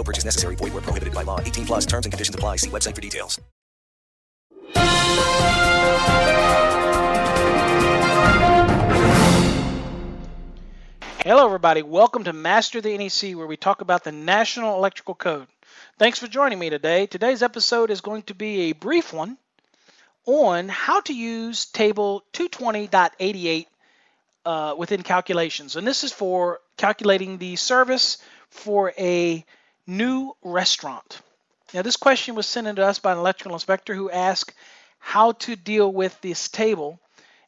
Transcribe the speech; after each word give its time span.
No 0.00 0.04
purchase 0.04 0.24
necessary. 0.24 0.56
Void 0.56 0.72
where 0.72 0.80
prohibited 0.80 1.12
by 1.12 1.24
law. 1.24 1.40
18 1.40 1.66
plus 1.66 1.84
terms 1.84 2.06
and 2.06 2.12
conditions 2.12 2.34
apply. 2.34 2.56
See 2.56 2.70
website 2.70 2.94
for 2.94 3.02
details. 3.02 3.38
Hello, 11.22 11.44
everybody. 11.44 11.82
Welcome 11.82 12.24
to 12.24 12.32
Master 12.32 12.80
the 12.80 12.96
NEC, 12.96 13.36
where 13.36 13.46
we 13.46 13.58
talk 13.58 13.82
about 13.82 14.02
the 14.02 14.10
National 14.10 14.74
Electrical 14.78 15.14
Code. 15.14 15.48
Thanks 15.98 16.18
for 16.18 16.28
joining 16.28 16.58
me 16.58 16.70
today. 16.70 17.04
Today's 17.04 17.42
episode 17.42 17.90
is 17.90 18.00
going 18.00 18.22
to 18.22 18.34
be 18.34 18.70
a 18.70 18.72
brief 18.72 19.12
one 19.12 19.36
on 20.24 20.70
how 20.70 21.02
to 21.02 21.12
use 21.12 21.66
Table 21.66 22.24
220.88 22.32 23.66
uh, 24.46 24.74
within 24.78 25.02
calculations. 25.02 25.76
And 25.76 25.86
this 25.86 26.04
is 26.04 26.12
for 26.12 26.60
calculating 26.78 27.36
the 27.36 27.56
service 27.56 28.16
for 28.48 28.94
a 28.96 29.44
new 29.86 30.32
restaurant. 30.42 31.20
Now, 31.72 31.82
this 31.82 31.96
question 31.96 32.34
was 32.34 32.46
sent 32.46 32.66
in 32.66 32.76
to 32.76 32.84
us 32.84 32.98
by 32.98 33.12
an 33.12 33.18
electrical 33.18 33.54
inspector 33.54 33.94
who 33.94 34.10
asked 34.10 34.54
how 34.98 35.32
to 35.32 35.56
deal 35.56 35.92
with 35.92 36.20
this 36.20 36.48
table 36.48 37.00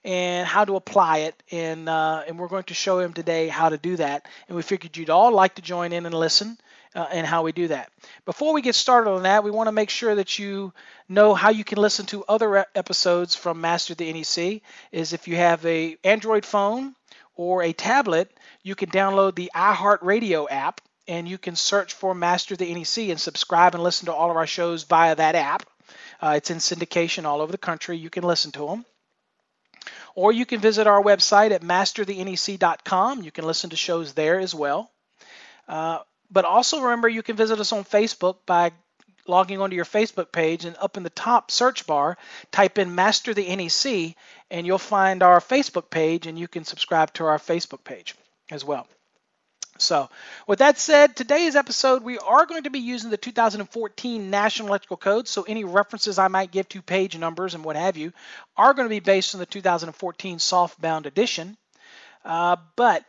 and 0.04 0.46
how 0.46 0.64
to 0.64 0.76
apply 0.76 1.18
it. 1.18 1.42
And, 1.50 1.88
uh, 1.88 2.22
and 2.26 2.38
we're 2.38 2.48
going 2.48 2.64
to 2.64 2.74
show 2.74 2.98
him 2.98 3.12
today 3.12 3.48
how 3.48 3.68
to 3.68 3.78
do 3.78 3.96
that. 3.96 4.26
And 4.48 4.56
we 4.56 4.62
figured 4.62 4.96
you'd 4.96 5.10
all 5.10 5.32
like 5.32 5.56
to 5.56 5.62
join 5.62 5.92
in 5.92 6.06
and 6.06 6.14
listen 6.14 6.58
uh, 6.94 7.06
and 7.10 7.26
how 7.26 7.42
we 7.42 7.52
do 7.52 7.68
that. 7.68 7.90
Before 8.24 8.52
we 8.52 8.62
get 8.62 8.74
started 8.74 9.10
on 9.10 9.22
that, 9.22 9.44
we 9.44 9.50
want 9.50 9.68
to 9.68 9.72
make 9.72 9.90
sure 9.90 10.14
that 10.14 10.38
you 10.38 10.72
know 11.08 11.34
how 11.34 11.50
you 11.50 11.64
can 11.64 11.78
listen 11.78 12.06
to 12.06 12.24
other 12.24 12.66
episodes 12.74 13.36
from 13.36 13.60
Master 13.60 13.94
the 13.94 14.12
NEC. 14.12 14.62
Is 14.90 15.12
if 15.12 15.28
you 15.28 15.36
have 15.36 15.64
a 15.64 15.96
Android 16.04 16.44
phone 16.44 16.94
or 17.34 17.62
a 17.62 17.72
tablet, 17.72 18.30
you 18.62 18.74
can 18.74 18.90
download 18.90 19.34
the 19.34 19.50
iHeartRadio 19.54 20.46
app 20.50 20.80
and 21.12 21.28
you 21.28 21.36
can 21.36 21.54
search 21.54 21.92
for 21.92 22.14
Master 22.14 22.56
the 22.56 22.72
NEC 22.72 23.10
and 23.10 23.20
subscribe 23.20 23.74
and 23.74 23.84
listen 23.84 24.06
to 24.06 24.14
all 24.14 24.30
of 24.30 24.36
our 24.38 24.46
shows 24.46 24.84
via 24.84 25.14
that 25.14 25.34
app. 25.34 25.68
Uh, 26.22 26.34
it's 26.38 26.50
in 26.50 26.56
syndication 26.56 27.24
all 27.26 27.42
over 27.42 27.52
the 27.52 27.58
country. 27.58 27.98
You 27.98 28.08
can 28.08 28.24
listen 28.24 28.50
to 28.52 28.66
them. 28.66 28.86
Or 30.14 30.32
you 30.32 30.46
can 30.46 30.58
visit 30.58 30.86
our 30.86 31.02
website 31.02 31.50
at 31.50 31.60
masterthenec.com. 31.60 33.22
You 33.22 33.30
can 33.30 33.44
listen 33.44 33.68
to 33.70 33.76
shows 33.76 34.14
there 34.14 34.38
as 34.40 34.54
well. 34.54 34.90
Uh, 35.68 35.98
but 36.30 36.46
also 36.46 36.80
remember, 36.80 37.10
you 37.10 37.22
can 37.22 37.36
visit 37.36 37.60
us 37.60 37.72
on 37.72 37.84
Facebook 37.84 38.36
by 38.46 38.72
logging 39.26 39.60
onto 39.60 39.76
your 39.76 39.84
Facebook 39.84 40.32
page 40.32 40.64
and 40.64 40.76
up 40.80 40.96
in 40.96 41.02
the 41.02 41.10
top 41.10 41.50
search 41.50 41.86
bar, 41.86 42.16
type 42.50 42.78
in 42.78 42.94
Master 42.94 43.34
the 43.34 43.54
NEC, 43.54 44.16
and 44.50 44.66
you'll 44.66 44.78
find 44.78 45.22
our 45.22 45.40
Facebook 45.40 45.90
page, 45.90 46.26
and 46.26 46.38
you 46.38 46.48
can 46.48 46.64
subscribe 46.64 47.12
to 47.14 47.24
our 47.26 47.38
Facebook 47.38 47.84
page 47.84 48.14
as 48.50 48.64
well. 48.64 48.88
So, 49.82 50.08
with 50.46 50.60
that 50.60 50.78
said, 50.78 51.16
today's 51.16 51.56
episode 51.56 52.02
we 52.02 52.18
are 52.18 52.46
going 52.46 52.62
to 52.62 52.70
be 52.70 52.78
using 52.78 53.10
the 53.10 53.16
2014 53.16 54.30
National 54.30 54.68
Electrical 54.68 54.96
Code. 54.96 55.26
So, 55.26 55.42
any 55.42 55.64
references 55.64 56.18
I 56.18 56.28
might 56.28 56.52
give 56.52 56.68
to 56.70 56.82
page 56.82 57.18
numbers 57.18 57.54
and 57.54 57.64
what 57.64 57.76
have 57.76 57.96
you 57.96 58.12
are 58.56 58.74
going 58.74 58.86
to 58.86 58.94
be 58.94 59.00
based 59.00 59.34
on 59.34 59.40
the 59.40 59.46
2014 59.46 60.38
softbound 60.38 61.06
edition. 61.06 61.56
Uh, 62.24 62.56
but 62.76 63.04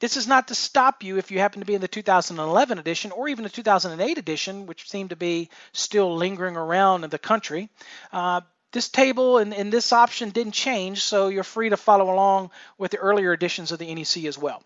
this 0.00 0.16
is 0.16 0.26
not 0.26 0.48
to 0.48 0.54
stop 0.54 1.02
you 1.02 1.18
if 1.18 1.30
you 1.30 1.38
happen 1.38 1.60
to 1.60 1.66
be 1.66 1.74
in 1.74 1.80
the 1.80 1.88
2011 1.88 2.78
edition 2.78 3.12
or 3.12 3.28
even 3.28 3.44
the 3.44 3.48
2008 3.50 4.18
edition, 4.18 4.66
which 4.66 4.88
seem 4.88 5.08
to 5.08 5.16
be 5.16 5.50
still 5.72 6.16
lingering 6.16 6.56
around 6.56 7.04
in 7.04 7.10
the 7.10 7.18
country. 7.18 7.68
Uh, 8.12 8.40
this 8.72 8.88
table 8.88 9.38
and, 9.38 9.54
and 9.54 9.72
this 9.72 9.92
option 9.92 10.30
didn't 10.30 10.52
change, 10.52 11.02
so 11.02 11.28
you're 11.28 11.42
free 11.42 11.70
to 11.70 11.76
follow 11.76 12.12
along 12.12 12.50
with 12.76 12.90
the 12.90 12.98
earlier 12.98 13.32
editions 13.32 13.72
of 13.72 13.78
the 13.78 13.92
NEC 13.94 14.24
as 14.24 14.36
well. 14.36 14.62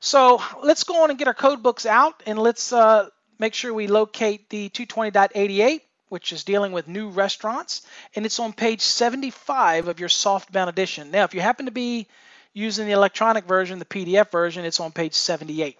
So 0.00 0.42
let's 0.62 0.84
go 0.84 1.02
on 1.02 1.10
and 1.10 1.18
get 1.18 1.28
our 1.28 1.34
code 1.34 1.62
books 1.62 1.86
out 1.86 2.22
and 2.26 2.38
let's 2.38 2.72
uh, 2.72 3.08
make 3.38 3.54
sure 3.54 3.72
we 3.74 3.86
locate 3.86 4.48
the 4.50 4.68
220.88 4.70 5.80
which 6.08 6.32
is 6.32 6.44
dealing 6.44 6.72
with 6.72 6.88
new 6.88 7.10
restaurants, 7.10 7.82
and 8.14 8.24
it's 8.24 8.40
on 8.40 8.52
page 8.52 8.80
75 8.80 9.88
of 9.88 10.00
your 10.00 10.08
softbound 10.08 10.68
edition. 10.68 11.10
Now, 11.10 11.24
if 11.24 11.34
you 11.34 11.40
happen 11.40 11.66
to 11.66 11.72
be 11.72 12.06
using 12.52 12.86
the 12.86 12.92
electronic 12.92 13.44
version, 13.44 13.78
the 13.78 13.84
PDF 13.84 14.30
version, 14.30 14.64
it's 14.64 14.80
on 14.80 14.92
page 14.92 15.14
78. 15.14 15.78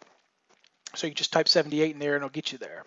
So 0.95 1.07
you 1.07 1.15
just 1.15 1.33
type 1.33 1.49
78 1.49 1.93
in 1.93 1.99
there 1.99 2.15
and 2.15 2.23
it'll 2.23 2.29
get 2.29 2.53
you 2.53 2.59
there. 2.59 2.85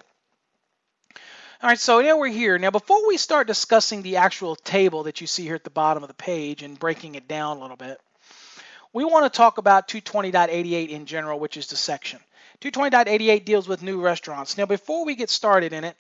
All 1.62 1.69
right, 1.69 1.80
so 1.80 2.02
now 2.02 2.18
we're 2.18 2.28
here. 2.28 2.58
Now, 2.58 2.72
before 2.72 3.08
we 3.08 3.18
start 3.18 3.46
discussing 3.46 4.02
the 4.02 4.18
actual 4.18 4.56
table 4.56 5.03
that 5.03 5.22
you 5.22 5.28
see 5.28 5.44
here 5.44 5.56
at 5.56 5.63
the 5.63 5.69
bottom 5.69 6.03
of 6.03 6.08
the 6.08 6.16
page 6.16 6.63
and 6.63 6.80
breaking 6.80 7.16
it 7.16 7.28
down 7.28 7.58
a 7.58 7.62
little 7.62 7.78
bit, 7.78 8.00
we 8.94 9.06
want 9.06 9.31
to 9.31 9.35
talk 9.35 9.57
about 9.57 9.88
220.88 9.88 10.90
in 10.90 11.06
general, 11.06 11.40
which 11.40 11.57
is 11.57 11.68
the 11.68 11.75
section. 11.75 12.19
220.88 12.62 13.46
deals 13.46 13.68
with 13.68 13.81
new 13.81 14.02
restaurants. 14.02 14.57
Now, 14.57 14.66
before 14.66 15.06
we 15.06 15.16
get 15.16 15.29
started 15.29 15.74
in 15.74 15.84
it, 15.84 15.96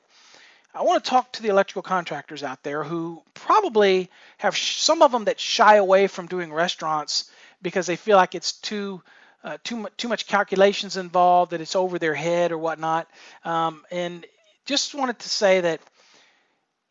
I 0.73 0.83
want 0.83 1.03
to 1.03 1.09
talk 1.09 1.33
to 1.33 1.41
the 1.41 1.49
electrical 1.49 1.81
contractors 1.81 2.43
out 2.43 2.63
there 2.63 2.83
who 2.83 3.21
probably 3.33 4.09
have 4.37 4.55
some 4.55 5.01
of 5.01 5.11
them 5.11 5.25
that 5.25 5.39
shy 5.39 5.75
away 5.75 6.07
from 6.07 6.27
doing 6.27 6.53
restaurants 6.53 7.29
because 7.61 7.87
they 7.87 7.95
feel 7.95 8.17
like 8.17 8.35
it's 8.35 8.53
too 8.53 9.01
uh, 9.43 9.57
too 9.63 9.87
too 9.97 10.07
much 10.07 10.27
calculations 10.27 10.97
involved, 10.97 11.51
that 11.51 11.61
it's 11.61 11.75
over 11.75 11.97
their 11.97 12.13
head 12.13 12.51
or 12.51 12.57
whatnot. 12.57 13.09
Um, 13.43 13.83
and 13.91 14.25
just 14.65 14.93
wanted 14.93 15.19
to 15.19 15.29
say 15.29 15.61
that 15.61 15.81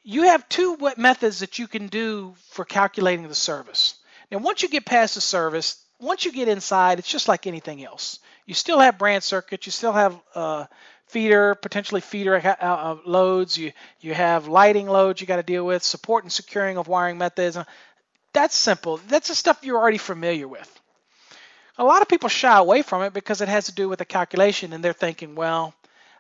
you 0.02 0.22
have 0.22 0.48
two 0.48 0.76
methods 0.96 1.38
that 1.38 1.58
you 1.58 1.68
can 1.68 1.86
do 1.86 2.34
for 2.48 2.64
calculating 2.64 3.28
the 3.28 3.34
service. 3.34 3.94
Now, 4.30 4.38
once 4.38 4.62
you 4.62 4.68
get 4.68 4.84
past 4.84 5.14
the 5.14 5.20
service, 5.20 5.82
once 6.00 6.24
you 6.24 6.32
get 6.32 6.48
inside, 6.48 6.98
it's 6.98 7.08
just 7.08 7.28
like 7.28 7.46
anything 7.46 7.84
else. 7.84 8.18
You 8.46 8.54
still 8.54 8.80
have 8.80 8.98
branch 8.98 9.24
circuits, 9.24 9.66
you 9.66 9.72
still 9.72 9.92
have 9.92 10.18
uh, 10.34 10.66
feeder, 11.06 11.54
potentially 11.54 12.00
feeder 12.00 12.36
uh, 12.36 12.64
uh, 12.64 12.96
loads, 13.04 13.56
you 13.56 13.72
you 14.00 14.14
have 14.14 14.48
lighting 14.48 14.88
loads 14.88 15.20
you 15.20 15.26
got 15.26 15.36
to 15.36 15.42
deal 15.42 15.64
with, 15.64 15.82
support 15.82 16.24
and 16.24 16.32
securing 16.32 16.78
of 16.78 16.88
wiring 16.88 17.18
methods. 17.18 17.58
That's 18.32 18.54
simple. 18.54 18.98
That's 19.08 19.28
the 19.28 19.34
stuff 19.34 19.60
you're 19.62 19.78
already 19.78 19.98
familiar 19.98 20.48
with. 20.48 20.80
A 21.78 21.84
lot 21.84 22.02
of 22.02 22.08
people 22.08 22.28
shy 22.28 22.56
away 22.58 22.82
from 22.82 23.02
it 23.02 23.12
because 23.12 23.40
it 23.40 23.48
has 23.48 23.66
to 23.66 23.72
do 23.72 23.88
with 23.88 24.00
a 24.00 24.04
calculation, 24.04 24.72
and 24.72 24.84
they're 24.84 24.92
thinking, 24.92 25.34
well, 25.34 25.74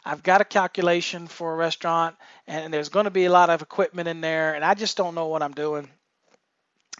I've 0.04 0.22
got 0.22 0.40
a 0.40 0.44
calculation 0.44 1.26
for 1.26 1.52
a 1.52 1.56
restaurant, 1.56 2.16
and 2.46 2.72
there's 2.72 2.88
going 2.88 3.04
to 3.04 3.10
be 3.10 3.26
a 3.26 3.30
lot 3.30 3.50
of 3.50 3.60
equipment 3.60 4.08
in 4.08 4.20
there, 4.20 4.54
and 4.54 4.64
I 4.64 4.74
just 4.74 4.96
don't 4.96 5.14
know 5.14 5.26
what 5.26 5.42
I'm 5.42 5.52
doing. 5.52 5.88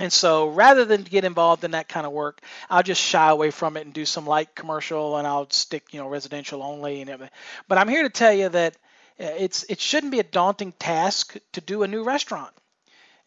And 0.00 0.11
so 0.11 0.49
rather 0.49 0.87
than 0.87 1.02
get 1.02 1.25
involved 1.25 1.62
in 1.62 1.73
that 1.73 1.87
kind 1.87 2.06
of 2.06 2.12
work, 2.12 2.41
I'll 2.70 2.82
just 2.82 3.02
shy 3.02 3.29
away 3.29 3.50
from 3.50 3.76
it 3.76 3.85
and 3.85 3.93
do 3.93 4.06
some 4.06 4.26
light 4.26 4.55
commercial 4.55 5.19
and 5.19 5.26
I'll 5.26 5.50
stick, 5.50 5.93
you 5.93 6.00
know, 6.00 6.08
residential 6.08 6.62
only 6.62 7.02
and 7.02 7.11
everything. 7.11 7.35
But 7.69 7.76
I'm 7.76 7.88
here 7.88 8.02
to 8.02 8.08
tell 8.08 8.32
you 8.32 8.49
that 8.49 8.76
uh, 9.20 9.25
it's 9.38 9.64
it 9.64 9.79
shouldn't 9.79 10.11
be 10.11 10.19
a 10.19 10.25
daunting 10.25 10.73
task 10.73 11.37
to 11.52 11.61
do 11.61 11.82
a 11.82 11.88
new 11.88 12.02
restaurant. 12.02 12.52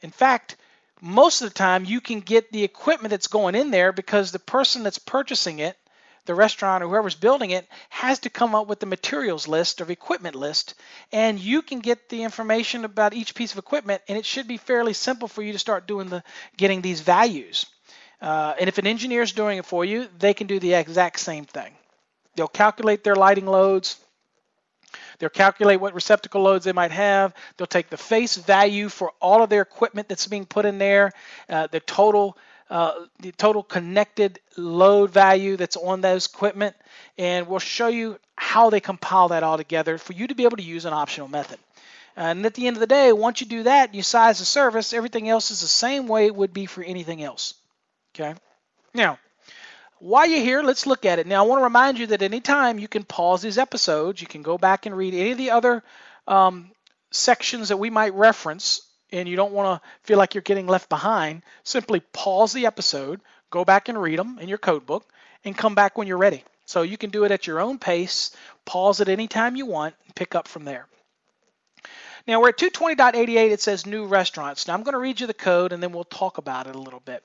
In 0.02 0.10
fact, 0.10 0.58
most 1.00 1.44
of 1.44 1.50
the 1.50 1.54
time 1.54 1.86
you 1.86 2.02
can 2.02 2.22
get 2.22 2.52
the 2.52 2.64
equipment 2.64 3.12
that's 3.12 3.28
going 3.28 3.54
in 3.54 3.70
there 3.70 3.92
because 3.92 4.32
the 4.32 4.40
person 4.40 4.82
that's 4.82 4.98
purchasing 4.98 5.60
it, 5.60 5.78
the 6.26 6.36
restaurant 6.36 6.84
or 6.84 6.88
whoever's 6.88 7.16
building 7.16 7.52
it, 7.52 7.68
has 7.90 8.20
to 8.20 8.30
come 8.30 8.56
up 8.56 8.68
with 8.68 8.80
the 8.80 8.86
materials 8.86 9.48
list 9.48 9.82
or 9.82 9.92
equipment 9.92 10.36
list. 10.36 10.76
And 11.12 11.40
you 11.40 11.62
can 11.62 11.80
get 11.80 12.10
the 12.10 12.24
information 12.24 12.86
about 12.86 13.14
each 13.14 13.36
piece 13.36 13.52
of 13.52 13.58
equipment, 13.58 14.02
and 14.08 14.18
it 14.18 14.26
should 14.26 14.48
be 14.48 14.58
fairly 14.58 14.94
simple 14.94 15.28
for 15.28 15.42
you 15.42 15.54
to 15.54 15.60
start 15.60 15.88
doing 15.88 16.10
the 16.10 16.24
getting 16.58 16.82
these 16.82 17.02
values. 17.02 17.66
Uh, 18.22 18.54
and 18.60 18.70
if 18.70 18.78
an 18.78 18.88
engineer 18.88 19.22
is 19.22 19.34
doing 19.34 19.58
it 19.58 19.66
for 19.66 19.84
you, 19.84 20.08
they 20.20 20.34
can 20.34 20.48
do 20.48 20.60
the 20.60 20.74
exact 20.74 21.20
same 21.20 21.46
thing. 21.46 21.74
They'll 22.36 22.48
calculate 22.48 23.04
their 23.04 23.16
lighting 23.16 23.46
loads, 23.46 23.98
They'll 25.20 25.30
calculate 25.30 25.80
what 25.80 25.94
receptacle 25.94 26.42
loads 26.42 26.66
they 26.66 26.72
might 26.72 26.92
have. 26.92 27.34
They'll 27.58 27.68
take 27.68 27.90
the 27.90 27.98
face 27.98 28.36
value 28.36 28.90
for 28.90 29.12
all 29.22 29.44
of 29.44 29.50
their 29.50 29.62
equipment 29.62 30.08
that's 30.08 30.28
being 30.28 30.46
put 30.46 30.66
in 30.66 30.78
there, 30.78 31.12
uh, 31.50 31.68
the 31.68 31.80
total 31.80 32.38
uh, 32.70 32.94
the 33.20 33.32
total 33.34 33.64
connected 33.64 34.40
load 34.58 35.12
value 35.12 35.58
that's 35.58 35.78
on 35.78 36.02
those 36.02 36.26
equipment, 36.28 36.76
and 37.18 37.48
we'll 37.48 37.60
show 37.60 37.88
you 37.88 38.18
how 38.36 38.70
they 38.70 38.80
compile 38.80 39.30
that 39.30 39.44
all 39.44 39.58
together 39.58 39.98
for 39.98 40.14
you 40.14 40.28
to 40.28 40.36
be 40.36 40.44
able 40.44 40.58
to 40.58 40.64
use 40.64 40.86
an 40.86 40.94
optional 40.94 41.28
method. 41.28 41.60
And 42.16 42.46
at 42.46 42.54
the 42.54 42.68
end 42.68 42.76
of 42.76 42.82
the 42.82 42.88
day, 42.88 43.12
once 43.12 43.42
you 43.42 43.48
do 43.48 43.64
that, 43.64 43.96
you 43.96 44.04
size 44.04 44.40
the 44.40 44.46
service, 44.46 44.94
everything 44.94 45.30
else 45.30 45.52
is 45.52 45.62
the 45.62 45.68
same 45.68 46.08
way 46.08 46.28
it 46.28 46.36
would 46.36 46.54
be 46.54 46.66
for 46.66 46.84
anything 46.84 47.24
else. 47.24 47.56
Okay. 48.14 48.36
Now, 48.94 49.18
while 50.00 50.28
you're 50.28 50.42
here, 50.42 50.62
let's 50.62 50.86
look 50.86 51.06
at 51.06 51.18
it. 51.20 51.28
Now, 51.28 51.44
I 51.44 51.48
want 51.48 51.60
to 51.60 51.64
remind 51.64 51.98
you 51.98 52.08
that 52.08 52.22
anytime 52.22 52.78
you 52.78 52.88
can 52.88 53.04
pause 53.04 53.42
these 53.42 53.58
episodes, 53.58 54.22
you 54.22 54.28
can 54.28 54.44
go 54.44 54.58
back 54.58 54.86
and 54.86 54.96
read 54.96 55.14
any 55.14 55.32
of 55.32 55.38
the 55.38 55.52
other 55.52 55.84
um, 56.28 56.72
sections 57.10 57.70
that 57.70 57.78
we 57.78 57.90
might 57.90 58.14
reference, 58.14 58.82
and 59.14 59.30
you 59.30 59.36
don't 59.36 59.54
want 59.54 59.82
to 59.82 59.90
feel 60.02 60.18
like 60.18 60.34
you're 60.34 60.42
getting 60.42 60.68
left 60.68 60.90
behind. 60.90 61.44
Simply 61.64 62.02
pause 62.12 62.52
the 62.52 62.66
episode, 62.66 63.22
go 63.50 63.64
back 63.64 63.90
and 63.90 64.02
read 64.02 64.20
them 64.20 64.40
in 64.40 64.50
your 64.50 64.58
code 64.58 64.86
book, 64.86 65.08
and 65.46 65.58
come 65.58 65.76
back 65.76 65.98
when 65.98 66.08
you're 66.08 66.18
ready. 66.18 66.44
So 66.66 66.82
you 66.82 66.98
can 66.98 67.10
do 67.10 67.24
it 67.24 67.32
at 67.32 67.48
your 67.48 67.60
own 67.60 67.78
pace, 67.78 68.36
pause 68.66 69.00
it 69.00 69.10
anytime 69.10 69.56
you 69.56 69.66
want, 69.66 69.96
and 70.06 70.16
pick 70.16 70.36
up 70.36 70.48
from 70.48 70.66
there. 70.66 70.88
Now 72.26 72.42
we're 72.42 72.50
at 72.50 72.58
220.88, 72.58 73.52
it 73.52 73.62
says 73.62 73.86
new 73.86 74.06
restaurants. 74.06 74.68
Now 74.68 74.76
I'm 74.76 74.84
going 74.84 74.94
to 74.94 75.00
read 75.00 75.20
you 75.20 75.28
the 75.28 75.34
code 75.34 75.74
and 75.74 75.84
then 75.84 75.92
we'll 75.92 76.06
talk 76.06 76.38
about 76.38 76.68
it 76.68 76.76
a 76.76 76.80
little 76.80 77.02
bit. 77.02 77.22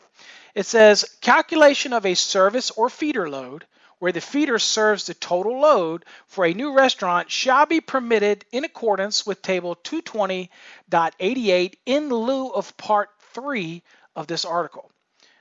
It 0.56 0.66
says 0.66 1.04
calculation 1.20 1.92
of 1.92 2.04
a 2.04 2.14
service 2.14 2.72
or 2.72 2.90
feeder 2.90 3.28
load 3.30 3.64
where 3.98 4.12
the 4.12 4.20
feeder 4.20 4.58
serves 4.58 5.04
the 5.04 5.14
total 5.14 5.60
load 5.60 6.04
for 6.26 6.44
a 6.44 6.54
new 6.54 6.72
restaurant 6.72 7.30
shall 7.30 7.66
be 7.66 7.80
permitted 7.80 8.44
in 8.52 8.64
accordance 8.64 9.26
with 9.26 9.42
table 9.42 9.76
220.88 9.76 11.74
in 11.86 12.08
lieu 12.08 12.48
of 12.48 12.76
part 12.76 13.10
3 13.32 13.82
of 14.14 14.26
this 14.26 14.44
article. 14.44 14.90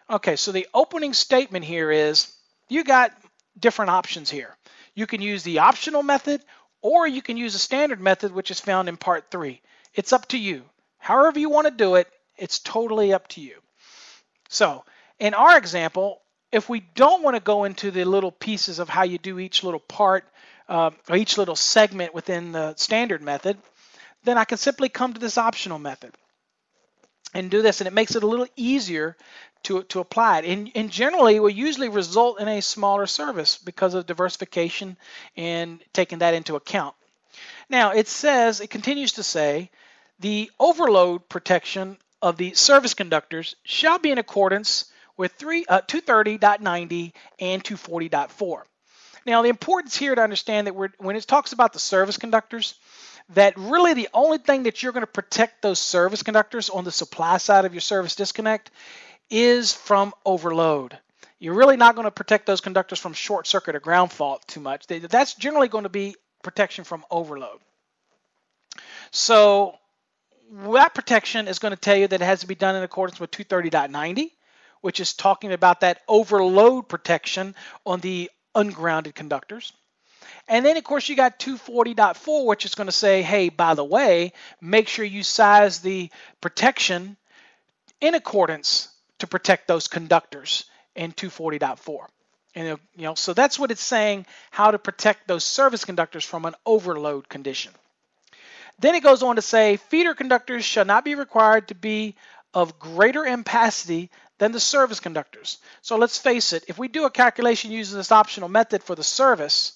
Okay, 0.10 0.36
so 0.36 0.52
the 0.52 0.68
opening 0.74 1.14
statement 1.14 1.66
here 1.66 1.92
is 1.92 2.34
you 2.70 2.84
got 2.84 3.12
different 3.60 3.92
options 3.92 4.30
here. 4.30 4.56
You 4.96 5.06
can 5.06 5.22
use 5.22 5.44
the 5.44 5.60
optional 5.60 6.04
method 6.04 6.42
or 6.82 7.08
you 7.08 7.22
can 7.22 7.38
use 7.38 7.56
a 7.56 7.60
standard 7.60 8.00
method, 8.00 8.32
which 8.32 8.52
is 8.52 8.60
found 8.60 8.88
in 8.88 8.98
part 8.98 9.30
three. 9.32 9.62
It's 9.94 10.14
up 10.14 10.28
to 10.30 10.38
you. 10.38 10.64
However 10.98 11.40
you 11.40 11.50
want 11.50 11.68
to 11.68 11.72
do 11.72 11.96
it, 11.96 12.08
it's 12.38 12.60
totally 12.60 13.14
up 13.14 13.28
to 13.30 13.42
you. 13.42 13.56
So 14.50 14.84
in 15.20 15.34
our 15.34 15.58
example, 15.58 16.22
if 16.52 16.70
we 16.70 16.80
don't 16.80 17.24
want 17.24 17.36
to 17.36 17.42
go 17.42 17.66
into 17.66 17.92
the 17.92 18.06
little 18.06 18.32
pieces 18.32 18.80
of 18.80 18.90
how 18.90 19.04
you 19.04 19.18
do 19.18 19.40
each 19.40 19.64
little 19.64 19.80
part 19.80 20.26
uh, 20.70 20.92
or 21.10 21.16
each 21.16 21.38
little 21.38 21.56
segment 21.56 22.14
within 22.14 22.52
the 22.52 22.76
standard 22.76 23.22
method, 23.22 23.58
then 24.24 24.38
I 24.38 24.46
can 24.46 24.58
simply 24.58 24.90
come 24.90 25.14
to 25.14 25.20
this 25.20 25.38
optional 25.38 25.80
method 25.80 26.14
and 27.34 27.52
do 27.52 27.62
this 27.62 27.82
and 27.82 27.88
it 27.88 27.94
makes 27.94 28.16
it 28.16 28.24
a 28.24 28.28
little 28.28 28.48
easier 28.56 29.18
to, 29.64 29.84
to 29.84 30.00
apply 30.00 30.40
it. 30.40 30.46
And, 30.46 30.72
and 30.76 30.92
generally, 30.92 31.40
will 31.40 31.50
usually 31.50 31.90
result 31.90 32.40
in 32.40 32.48
a 32.48 32.62
smaller 32.62 33.06
service 33.06 33.58
because 33.58 33.94
of 33.94 34.06
diversification 34.06 34.98
and 35.36 35.82
taking 35.94 36.20
that 36.20 36.34
into 36.34 36.56
account. 36.56 36.96
Now, 37.70 37.92
it 37.92 38.08
says, 38.08 38.62
it 38.62 38.70
continues 38.70 39.14
to 39.14 39.24
say, 39.24 39.70
the 40.20 40.50
overload 40.60 41.28
protection 41.28 41.98
of 42.22 42.38
the 42.38 42.54
service 42.54 42.94
conductors 42.94 43.56
shall 43.64 44.00
be 44.00 44.12
in 44.12 44.18
accordance 44.18 44.86
with 45.18 45.34
3, 45.34 45.66
uh, 45.68 45.82
230.90 45.82 47.14
and 47.40 47.64
240.4. 47.64 48.62
Now, 49.26 49.42
the 49.42 49.50
importance 49.50 49.98
here 49.98 50.16
to 50.16 50.22
understand 50.22 50.68
that 50.68 50.76
when 51.00 51.16
it 51.16 51.28
talks 51.28 51.52
about 51.52 51.74
the 51.74 51.80
service 51.80 52.18
conductors, 52.18 52.76
that 53.30 53.58
really 53.58 53.94
the 53.94 54.08
only 54.14 54.38
thing 54.38 54.64
that 54.64 54.82
you're 54.82 54.94
going 54.94 55.06
to 55.06 55.12
protect 55.12 55.62
those 55.62 55.80
service 55.80 56.24
conductors 56.24 56.70
on 56.70 56.86
the 56.86 56.92
supply 56.92 57.38
side 57.38 57.66
of 57.66 57.74
your 57.74 57.82
service 57.82 58.16
disconnect 58.16 58.72
is 59.30 59.74
from 59.74 60.14
overload. 60.26 60.98
You're 61.40 61.56
really 61.56 61.78
not 61.78 61.96
going 61.96 62.06
to 62.06 62.12
protect 62.12 62.46
those 62.46 62.62
conductors 62.62 63.00
from 63.00 63.14
short 63.14 63.48
circuit 63.48 63.76
or 63.76 63.80
ground 63.80 64.12
fault 64.12 64.48
too 64.48 64.62
much. 64.62 64.88
That's 64.88 65.34
generally 65.34 65.68
going 65.68 65.84
to 65.84 65.90
be 65.90 66.16
protection 66.42 66.84
from 66.84 67.04
overload. 67.12 67.60
So 69.12 69.76
that 70.52 70.96
protection 70.96 71.48
is 71.48 71.60
going 71.60 71.74
to 71.74 71.80
tell 71.80 71.98
you 71.98 72.08
that 72.08 72.22
it 72.22 72.26
has 72.26 72.42
to 72.42 72.48
be 72.48 72.56
done 72.56 72.76
in 72.76 72.84
accordance 72.84 73.20
with 73.20 73.32
230.90, 73.32 74.32
which 74.82 75.00
is 75.00 75.14
talking 75.14 75.54
about 75.54 75.82
that 75.82 76.02
overload 76.08 76.88
protection 76.88 77.56
on 77.86 78.00
the 78.00 78.30
ungrounded 78.56 79.16
conductors. 79.16 79.74
And 80.48 80.66
then, 80.66 80.78
of 80.78 80.84
course, 80.84 81.10
you 81.10 81.16
got 81.16 81.40
240.4, 81.40 82.46
which 82.46 82.66
is 82.66 82.76
going 82.76 82.88
to 82.88 82.94
say, 82.94 83.22
hey, 83.22 83.50
by 83.50 83.74
the 83.74 83.84
way, 83.84 84.34
make 84.62 84.88
sure 84.88 85.06
you 85.06 85.24
size 85.24 85.80
the 85.80 86.10
protection 86.42 87.18
in 88.00 88.16
accordance 88.16 88.90
to 89.20 89.28
protect 89.28 89.68
those 89.68 89.88
conductors 89.88 90.66
in 90.96 91.12
240.4. 91.12 92.08
And 92.56 92.80
you 92.96 93.04
know, 93.04 93.16
so 93.16 93.34
that's 93.34 93.60
what 93.60 93.72
it's 93.72 93.84
saying 93.84 94.26
how 94.52 94.72
to 94.72 94.80
protect 94.80 95.28
those 95.28 95.44
service 95.44 95.86
conductors 95.86 96.26
from 96.26 96.46
an 96.46 96.56
overload 96.66 97.30
condition. 97.30 97.72
Then 98.80 98.96
it 98.96 99.04
goes 99.04 99.24
on 99.24 99.36
to 99.36 99.42
say 99.42 99.78
feeder 99.78 100.14
conductors 100.14 100.64
shall 100.64 100.86
not 100.86 101.06
be 101.06 101.16
required 101.16 101.68
to 101.68 101.76
be 101.76 102.16
of 102.54 102.80
greater 102.80 103.22
ampacity 103.22 104.10
than 104.38 104.52
the 104.52 104.60
service 104.60 105.00
conductors. 105.00 105.58
So 105.82 105.98
let's 105.98 106.18
face 106.18 106.54
it, 106.54 106.66
if 106.68 106.78
we 106.78 106.88
do 106.88 107.06
a 107.06 107.10
calculation 107.10 107.72
using 107.72 107.98
this 107.98 108.12
optional 108.12 108.50
method 108.50 108.84
for 108.84 108.96
the 108.96 109.04
service, 109.04 109.74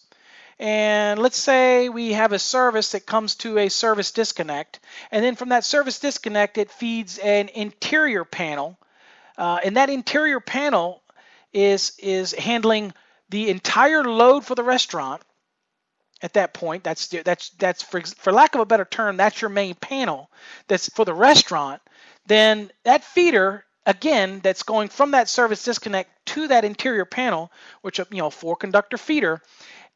and 0.60 1.19
let's 1.19 1.38
say 1.38 1.90
we 1.90 2.13
have 2.13 2.34
a 2.34 2.40
service 2.40 2.92
that 2.92 3.06
comes 3.06 3.36
to 3.36 3.58
a 3.58 3.69
service 3.69 4.12
disconnect, 4.12 4.80
and 5.12 5.24
then 5.24 5.36
from 5.36 5.50
that 5.50 5.66
service 5.66 6.00
disconnect, 6.00 6.58
it 6.58 6.69
feeds 6.69 7.18
an 7.18 7.50
interior 7.50 8.24
panel 8.24 8.78
uh, 9.38 9.60
and 9.63 9.78
that 9.78 9.90
interior 9.90 10.40
panel 10.40 11.02
is 11.54 11.94
is 11.98 12.31
handling 12.34 12.94
the 13.30 13.50
entire 13.50 14.04
load 14.04 14.46
for 14.46 14.56
the 14.56 14.63
restaurant 14.63 15.22
at 16.22 16.34
that 16.34 16.54
point 16.54 16.84
that's 16.84 17.08
that's 17.08 17.50
that's 17.52 17.81
for, 17.81 18.02
for 18.02 18.31
lack 18.31 18.54
of 18.56 18.62
a 18.62 18.66
better 18.66 18.86
term 18.86 19.18
that's 19.18 19.42
your 19.42 19.50
main 19.50 19.74
panel 19.75 20.30
that's 20.68 20.90
for 20.90 21.06
the 21.06 21.13
restaurant 21.13 21.81
then 22.28 22.69
that 22.84 23.04
feeder 23.04 23.66
again 23.91 24.39
that's 24.41 24.63
going 24.63 24.88
from 24.88 25.11
that 25.11 25.27
service 25.27 25.63
disconnect 25.63 26.09
to 26.25 26.47
that 26.47 26.65
interior 26.65 27.05
panel 27.05 27.51
which 27.81 27.99
you 27.99 28.05
know 28.11 28.29
four 28.29 28.55
conductor 28.55 28.97
feeder 28.97 29.41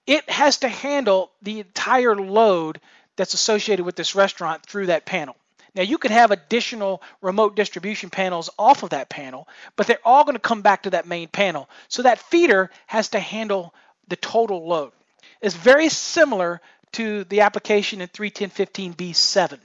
it 0.05 0.29
has 0.29 0.57
to 0.57 0.67
handle 0.67 1.31
the 1.41 1.59
entire 1.59 2.15
load 2.15 2.79
that's 3.15 3.33
associated 3.33 3.85
with 3.85 3.95
this 3.95 4.13
restaurant 4.13 4.65
through 4.65 4.87
that 4.87 5.05
panel 5.05 5.35
now 5.75 5.83
you 5.83 5.97
could 5.97 6.11
have 6.11 6.31
additional 6.31 7.01
remote 7.21 7.55
distribution 7.55 8.09
panels 8.09 8.49
off 8.57 8.83
of 8.83 8.91
that 8.91 9.09
panel, 9.09 9.47
but 9.75 9.87
they're 9.87 9.99
all 10.05 10.23
going 10.23 10.35
to 10.35 10.39
come 10.39 10.61
back 10.61 10.83
to 10.83 10.91
that 10.91 11.05
main 11.05 11.27
panel. 11.27 11.69
So 11.89 12.03
that 12.03 12.19
feeder 12.19 12.71
has 12.87 13.09
to 13.09 13.19
handle 13.19 13.73
the 14.07 14.15
total 14.15 14.65
load. 14.65 14.93
It's 15.41 15.55
very 15.55 15.89
similar 15.89 16.61
to 16.93 17.25
the 17.25 17.41
application 17.41 17.99
in 17.99 18.07
31015B7. 18.07 19.59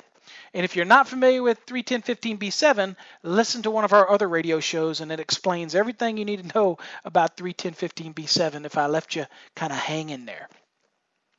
And 0.52 0.64
if 0.64 0.74
you're 0.74 0.84
not 0.84 1.08
familiar 1.08 1.42
with 1.42 1.64
31015B7, 1.66 2.96
listen 3.22 3.62
to 3.62 3.70
one 3.70 3.84
of 3.84 3.92
our 3.92 4.10
other 4.10 4.28
radio 4.28 4.58
shows 4.58 5.00
and 5.00 5.12
it 5.12 5.20
explains 5.20 5.74
everything 5.74 6.16
you 6.16 6.24
need 6.24 6.42
to 6.42 6.58
know 6.58 6.78
about 7.04 7.36
31015B7 7.36 8.64
if 8.64 8.76
I 8.76 8.86
left 8.86 9.14
you 9.14 9.26
kind 9.54 9.72
of 9.72 9.78
hanging 9.78 10.24
there. 10.24 10.48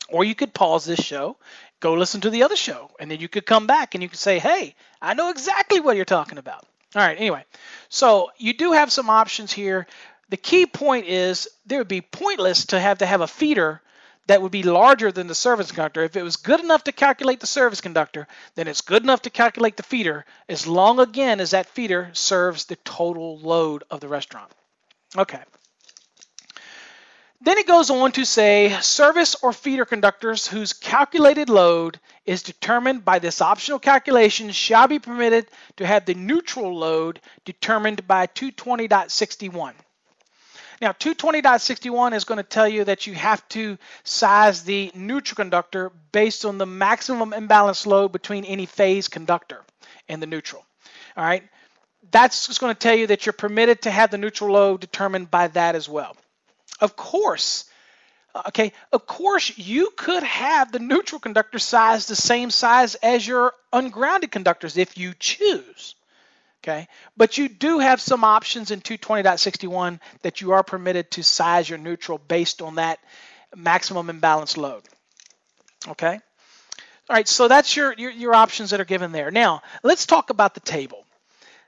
Or 0.10 0.24
you 0.24 0.36
could 0.36 0.53
pause 0.53 0.86
this 0.86 1.00
show, 1.00 1.38
go 1.80 1.94
listen 1.94 2.22
to 2.22 2.30
the 2.30 2.44
other 2.44 2.56
show, 2.56 2.91
and 3.00 3.12
then 3.12 3.20
you 3.20 3.27
could 3.27 3.46
come 3.46 3.68
back 3.68 3.96
and 3.96 4.03
you 4.03 4.10
could 4.10 4.20
say, 4.20 4.39
hey, 4.39 4.75
I 5.01 5.13
know 5.13 5.30
exactly 5.30 5.80
what 5.80 5.96
you're 5.96 6.06
talking 6.06 6.38
about. 6.38 6.65
All 6.96 7.01
right, 7.01 7.18
anyway, 7.18 7.46
so 7.88 8.32
you 8.38 8.53
do 8.53 8.74
have 8.74 8.91
some 8.91 9.10
options 9.10 9.53
here. 9.53 9.88
The 10.30 10.38
key 10.38 10.65
point 10.65 11.08
is 11.08 11.48
there 11.65 11.80
would 11.80 11.88
be 11.88 12.01
pointless 12.01 12.65
to 12.68 12.80
have 12.80 13.00
to 13.00 13.06
have 13.06 13.22
a 13.22 13.27
feeder 13.27 13.82
that 14.28 14.42
would 14.42 14.51
be 14.51 14.63
larger 14.63 15.12
than 15.12 15.28
the 15.28 15.36
service 15.36 15.72
conductor. 15.72 16.04
If 16.04 16.16
it 16.16 16.24
was 16.24 16.38
good 16.38 16.60
enough 16.60 16.84
to 16.86 16.92
calculate 16.92 17.40
the 17.40 17.48
service 17.48 17.82
conductor, 17.82 18.28
then 18.56 18.68
it's 18.68 18.82
good 18.82 19.04
enough 19.04 19.24
to 19.24 19.30
calculate 19.30 19.78
the 19.78 19.84
feeder 19.84 20.25
as 20.48 20.68
long 20.68 21.00
again 21.00 21.40
as 21.40 21.51
that 21.51 21.68
feeder 21.68 22.12
serves 22.13 22.66
the 22.66 22.75
total 22.78 23.40
load 23.40 23.84
of 23.90 24.00
the 24.00 24.08
restaurant. 24.08 24.51
Okay. 25.18 25.42
Then 27.44 27.58
it 27.58 27.66
goes 27.66 27.90
on 27.90 28.12
to 28.12 28.24
say 28.24 28.78
service 28.82 29.36
or 29.42 29.51
feeder 29.51 29.84
conductors 29.84 30.46
whose 30.46 30.74
calculated 30.74 31.50
load 31.50 32.00
is 32.24 32.44
determined 32.44 33.04
by 33.04 33.18
this 33.18 33.42
optional 33.42 33.80
calculation 33.80 34.51
shall 34.51 34.88
be 34.88 35.00
permitted 35.00 35.48
to 35.78 35.88
have 35.88 36.06
the 36.06 36.13
neutral 36.13 36.78
load 36.78 37.20
determined 37.44 38.08
by 38.08 38.28
220.61. 38.28 39.74
Now 40.81 40.93
220.61 40.93 42.13
is 42.13 42.23
going 42.23 42.38
to 42.38 42.43
tell 42.43 42.67
you 42.67 42.83
that 42.85 43.05
you 43.05 43.13
have 43.13 43.47
to 43.50 43.77
size 44.03 44.63
the 44.63 44.91
neutral 44.95 45.35
conductor 45.35 45.91
based 46.11 46.43
on 46.43 46.57
the 46.57 46.65
maximum 46.65 47.33
imbalance 47.33 47.85
load 47.85 48.11
between 48.11 48.45
any 48.45 48.65
phase 48.65 49.07
conductor 49.07 49.61
and 50.09 50.19
the 50.21 50.25
neutral. 50.25 50.65
All 51.15 51.23
right. 51.23 51.43
That's 52.09 52.47
just 52.47 52.59
going 52.59 52.73
to 52.73 52.79
tell 52.79 52.95
you 52.95 53.07
that 53.07 53.25
you're 53.27 53.33
permitted 53.33 53.83
to 53.83 53.91
have 53.91 54.09
the 54.09 54.17
neutral 54.17 54.53
load 54.53 54.81
determined 54.81 55.29
by 55.29 55.50
that 55.50 55.75
as 55.75 55.88
well. 55.88 56.17
Of 56.79 56.95
course, 56.95 57.65
uh, 58.33 58.41
Okay, 58.47 58.73
of 58.91 59.05
course, 59.05 59.55
you 59.57 59.91
could 59.95 60.23
have 60.23 60.71
the 60.71 60.79
neutral 60.79 61.19
conductor 61.19 61.59
size 61.59 62.07
the 62.07 62.15
same 62.15 62.50
size 62.50 62.95
as 62.95 63.27
your 63.27 63.53
ungrounded 63.71 64.31
conductors 64.31 64.77
if 64.77 64.97
you 64.97 65.13
choose. 65.19 65.95
Okay, 66.63 66.88
but 67.18 67.39
you 67.39 67.50
do 67.50 67.80
have 67.80 68.00
some 68.00 68.24
options 68.24 68.70
in 68.70 68.82
220.61 68.82 70.00
that 70.22 70.41
you 70.41 70.51
are 70.51 70.63
permitted 70.63 71.10
to 71.12 71.24
size 71.24 71.68
your 71.68 71.80
neutral 71.80 72.20
based 72.20 72.62
on 72.62 72.75
that 72.75 73.00
maximum 73.56 74.12
imbalance 74.12 74.58
load. 74.58 74.84
Okay, 75.88 76.20
all 77.12 77.15
right, 77.18 77.27
so 77.27 77.50
that's 77.50 77.75
your, 77.75 77.94
your, 77.98 78.10
your 78.12 78.34
options 78.34 78.70
that 78.70 78.80
are 78.80 78.86
given 78.86 79.12
there. 79.12 79.32
Now, 79.32 79.63
let's 79.84 80.06
talk 80.06 80.30
about 80.30 80.53
the 80.53 80.62
table. 80.62 81.06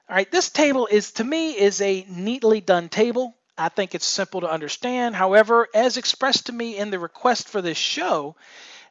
All 0.09 0.15
right, 0.15 0.31
this 0.31 0.49
table 0.49 0.87
is 0.89 1.11
to 1.13 1.23
me 1.25 1.51
is 1.51 1.81
a 1.81 2.05
neatly 2.09 2.61
done 2.61 2.87
table. 2.87 3.35
I 3.57 3.67
think 3.67 3.93
it's 3.93 4.05
simple 4.05 4.39
to 4.39 4.49
understand. 4.49 5.15
However, 5.15 5.67
as 5.75 5.97
expressed 5.97 6.45
to 6.45 6.53
me 6.53 6.77
in 6.77 6.91
the 6.91 6.97
request 6.99 7.49
for 7.49 7.61
this 7.61 7.77
show, 7.77 8.37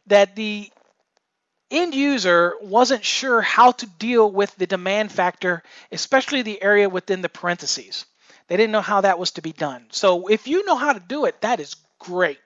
that 0.08 0.36
the 0.36 0.70
end 1.72 1.94
user 1.94 2.54
wasn't 2.60 3.04
sure 3.04 3.40
how 3.40 3.72
to 3.72 3.86
deal 3.86 4.30
with 4.30 4.54
the 4.56 4.66
demand 4.66 5.10
factor, 5.10 5.62
especially 5.90 6.42
the 6.42 6.62
area 6.62 6.88
within 6.88 7.22
the 7.22 7.28
parentheses. 7.28 8.04
They 8.48 8.56
didn't 8.56 8.72
know 8.72 8.82
how 8.82 9.00
that 9.00 9.18
was 9.18 9.32
to 9.32 9.42
be 9.42 9.52
done. 9.52 9.86
So 9.90 10.28
if 10.28 10.46
you 10.46 10.64
know 10.66 10.76
how 10.76 10.92
to 10.92 11.00
do 11.00 11.24
it, 11.24 11.40
that 11.40 11.58
is 11.58 11.76
great. 11.98 12.38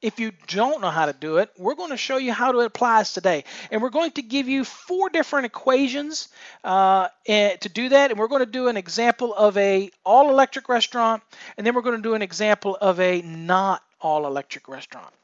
If 0.00 0.18
you 0.18 0.32
don't 0.48 0.80
know 0.80 0.90
how 0.90 1.06
to 1.06 1.12
do 1.12 1.36
it, 1.36 1.50
we're 1.56 1.76
going 1.76 1.90
to 1.90 1.96
show 1.96 2.16
you 2.16 2.32
how 2.32 2.50
to 2.50 2.58
apply 2.58 2.64
it 2.64 2.66
applies 2.66 3.12
today. 3.12 3.44
And 3.70 3.80
we're 3.80 3.90
going 3.90 4.10
to 4.12 4.22
give 4.22 4.48
you 4.48 4.64
four 4.64 5.08
different 5.10 5.46
equations 5.46 6.28
uh, 6.64 7.08
to 7.26 7.68
do 7.72 7.90
that. 7.90 8.10
And 8.10 8.18
we're 8.18 8.26
going 8.26 8.44
to 8.44 8.50
do 8.50 8.66
an 8.66 8.76
example 8.76 9.32
of 9.32 9.56
a 9.56 9.90
all 10.04 10.30
electric 10.30 10.68
restaurant. 10.68 11.22
And 11.56 11.64
then 11.64 11.74
we're 11.74 11.82
going 11.82 11.96
to 11.96 12.02
do 12.02 12.14
an 12.14 12.22
example 12.22 12.76
of 12.80 12.98
a 12.98 13.22
not 13.22 13.82
all 14.00 14.26
electric 14.26 14.66
restaurant 14.66 15.14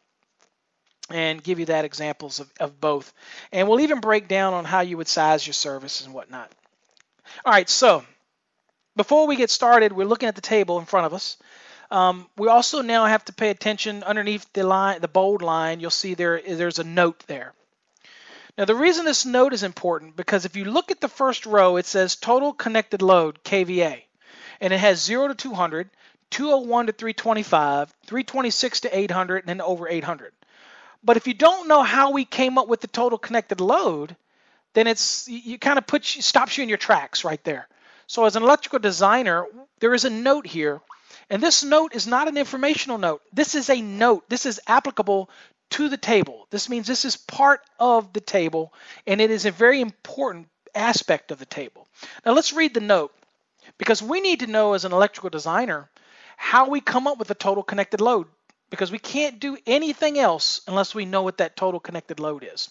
and 1.10 1.42
give 1.42 1.58
you 1.58 1.66
that 1.66 1.84
examples 1.84 2.40
of, 2.40 2.50
of 2.60 2.80
both. 2.80 3.12
And 3.52 3.68
we'll 3.68 3.80
even 3.80 4.00
break 4.00 4.28
down 4.28 4.54
on 4.54 4.64
how 4.64 4.80
you 4.80 4.96
would 4.96 5.08
size 5.08 5.46
your 5.46 5.54
service 5.54 6.04
and 6.04 6.12
whatnot. 6.12 6.50
All 7.44 7.52
right, 7.52 7.68
so 7.68 8.04
before 8.96 9.26
we 9.26 9.36
get 9.36 9.50
started, 9.50 9.92
we're 9.92 10.06
looking 10.06 10.28
at 10.28 10.34
the 10.34 10.40
table 10.40 10.78
in 10.78 10.86
front 10.86 11.06
of 11.06 11.14
us. 11.14 11.36
Um, 11.90 12.28
we 12.36 12.48
also 12.48 12.82
now 12.82 13.06
have 13.06 13.24
to 13.26 13.32
pay 13.32 13.50
attention 13.50 14.02
underneath 14.02 14.52
the 14.52 14.64
line, 14.64 15.00
the 15.00 15.08
bold 15.08 15.40
line. 15.40 15.80
You'll 15.80 15.90
see 15.90 16.14
there 16.14 16.42
there's 16.46 16.78
a 16.78 16.84
note 16.84 17.24
there. 17.26 17.54
Now 18.58 18.64
the 18.64 18.74
reason 18.74 19.04
this 19.04 19.24
note 19.24 19.52
is 19.52 19.62
important 19.62 20.16
because 20.16 20.44
if 20.44 20.56
you 20.56 20.64
look 20.64 20.90
at 20.90 21.00
the 21.00 21.08
first 21.08 21.46
row, 21.46 21.76
it 21.76 21.86
says 21.86 22.16
total 22.16 22.52
connected 22.52 23.00
load 23.00 23.42
kVA, 23.44 24.02
and 24.60 24.72
it 24.72 24.80
has 24.80 25.02
0 25.02 25.28
to 25.28 25.34
200, 25.34 25.88
201 26.30 26.86
to 26.86 26.92
325, 26.92 27.94
326 28.04 28.80
to 28.80 28.98
800, 28.98 29.38
and 29.38 29.48
then 29.48 29.60
over 29.60 29.88
800. 29.88 30.32
But 31.02 31.17
if 31.17 31.26
you 31.26 31.35
don't 31.35 31.69
know 31.69 31.83
how 31.83 32.11
we 32.11 32.25
came 32.25 32.59
up 32.59 32.69
with 32.69 32.81
the 32.81 32.88
total 32.88 33.19
connected 33.19 33.61
load, 33.61 34.17
then 34.75 34.87
it's 34.87 35.28
you 35.28 35.59
kind 35.59 35.78
of 35.78 35.87
put 35.87 36.05
stops 36.05 36.57
you 36.57 36.62
in 36.62 36.69
your 36.69 36.78
tracks 36.78 37.25
right 37.25 37.43
there. 37.45 37.69
So 38.07 38.25
as 38.25 38.37
an 38.37 38.43
electrical 38.43 38.78
designer, 38.78 39.47
there 39.81 39.95
is 39.95 40.05
a 40.05 40.11
note 40.11 40.47
here 40.47 40.81
and 41.31 41.43
this 41.43 41.62
note 41.62 41.95
is 41.95 42.07
not 42.07 42.28
an 42.28 42.37
informational 42.37 42.99
note. 42.99 43.23
This 43.33 43.55
is 43.55 43.69
a 43.69 43.81
note. 43.81 44.28
This 44.28 44.47
is 44.47 44.61
applicable 44.67 45.28
to 45.71 45.88
the 45.88 45.99
table. 45.99 46.47
This 46.50 46.69
means 46.69 46.87
this 46.87 47.05
is 47.05 47.17
part 47.17 47.61
of 47.78 48.12
the 48.12 48.21
table, 48.21 48.73
and 49.07 49.21
it 49.21 49.31
is 49.31 49.45
a 49.45 49.50
very 49.50 49.81
important 49.81 50.49
aspect 50.75 51.31
of 51.31 51.38
the 51.38 51.47
table. 51.47 51.87
Now 52.25 52.33
let's 52.33 52.55
read 52.55 52.73
the 52.73 52.81
note, 52.81 53.12
because 53.76 54.02
we 54.02 54.21
need 54.21 54.40
to 54.40 54.47
know 54.47 54.73
as 54.73 54.87
an 54.87 54.93
electrical 54.93 55.31
designer 55.31 55.90
how 56.37 56.71
we 56.71 56.81
come 56.81 57.07
up 57.07 57.19
with 57.19 57.31
a 57.31 57.35
total 57.35 57.62
connected 57.62 58.00
load, 58.00 58.26
because 58.70 58.92
we 58.92 58.98
can't 58.98 59.40
do 59.40 59.56
anything 59.66 60.18
else 60.18 60.60
unless 60.66 60.94
we 60.94 61.04
know 61.04 61.22
what 61.22 61.38
that 61.38 61.56
total 61.56 61.80
connected 61.80 62.20
load 62.20 62.46
is. 62.52 62.70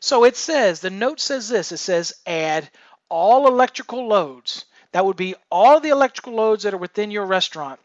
So 0.00 0.24
it 0.24 0.36
says, 0.36 0.80
the 0.80 0.90
note 0.90 1.20
says 1.20 1.48
this, 1.48 1.72
it 1.72 1.78
says 1.78 2.14
add 2.26 2.68
all 3.08 3.46
electrical 3.46 4.06
loads. 4.06 4.64
That 4.92 5.06
would 5.06 5.16
be 5.16 5.34
all 5.50 5.80
the 5.80 5.90
electrical 5.90 6.34
loads 6.34 6.62
that 6.64 6.74
are 6.74 6.78
within 6.78 7.10
your 7.10 7.26
restaurant 7.26 7.80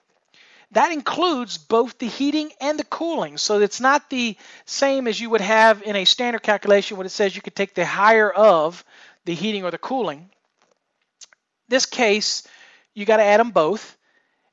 that 0.73 0.91
includes 0.91 1.57
both 1.57 1.97
the 1.99 2.07
heating 2.07 2.51
and 2.59 2.79
the 2.79 2.83
cooling. 2.83 3.37
So 3.37 3.61
it's 3.61 3.79
not 3.79 4.09
the 4.09 4.35
same 4.65 5.07
as 5.07 5.21
you 5.21 5.29
would 5.29 5.41
have 5.41 5.83
in 5.83 5.95
a 5.95 6.05
standard 6.05 6.41
calculation 6.41 6.97
when 6.97 7.05
it 7.05 7.11
says 7.11 7.35
you 7.35 7.41
could 7.41 7.55
take 7.55 7.75
the 7.75 7.85
higher 7.85 8.29
of 8.29 8.83
the 9.25 9.35
heating 9.35 9.63
or 9.63 9.71
the 9.71 9.77
cooling. 9.77 10.29
This 11.69 11.85
case, 11.85 12.43
you 12.93 13.05
got 13.05 13.17
to 13.17 13.23
add 13.23 13.39
them 13.39 13.51
both. 13.51 13.97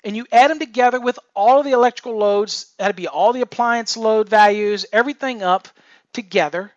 And 0.05 0.17
you 0.17 0.27
add 0.33 0.51
them 0.51 0.59
together 0.59 1.01
with 1.01 1.19
all 1.35 1.59
of 1.59 1.65
the 1.65 1.73
electrical 1.73 2.17
loads. 2.17 2.73
That'd 2.79 2.97
be 2.97 3.09
all 3.09 3.33
the 3.33 3.43
appliance 3.43 3.97
load 3.97 4.29
values, 4.29 4.87
everything 4.93 5.43
up 5.43 5.69
together. 6.13 6.73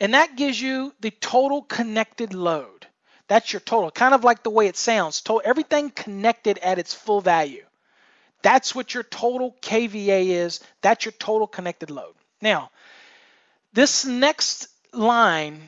And 0.00 0.14
that 0.14 0.36
gives 0.36 0.60
you 0.60 0.92
the 1.00 1.10
total 1.10 1.62
connected 1.62 2.34
load. 2.34 2.86
That's 3.28 3.52
your 3.52 3.60
total, 3.60 3.90
kind 3.90 4.14
of 4.14 4.24
like 4.24 4.42
the 4.42 4.50
way 4.50 4.66
it 4.66 4.76
sounds. 4.76 5.20
Total, 5.20 5.42
everything 5.48 5.90
connected 5.90 6.58
at 6.58 6.78
its 6.78 6.92
full 6.92 7.20
value. 7.20 7.64
That's 8.42 8.74
what 8.74 8.92
your 8.92 9.04
total 9.04 9.56
kVA 9.62 10.26
is. 10.26 10.60
That's 10.82 11.06
your 11.06 11.12
total 11.12 11.46
connected 11.46 11.90
load. 11.90 12.14
Now, 12.42 12.70
this 13.72 14.04
next 14.04 14.68
line 14.92 15.62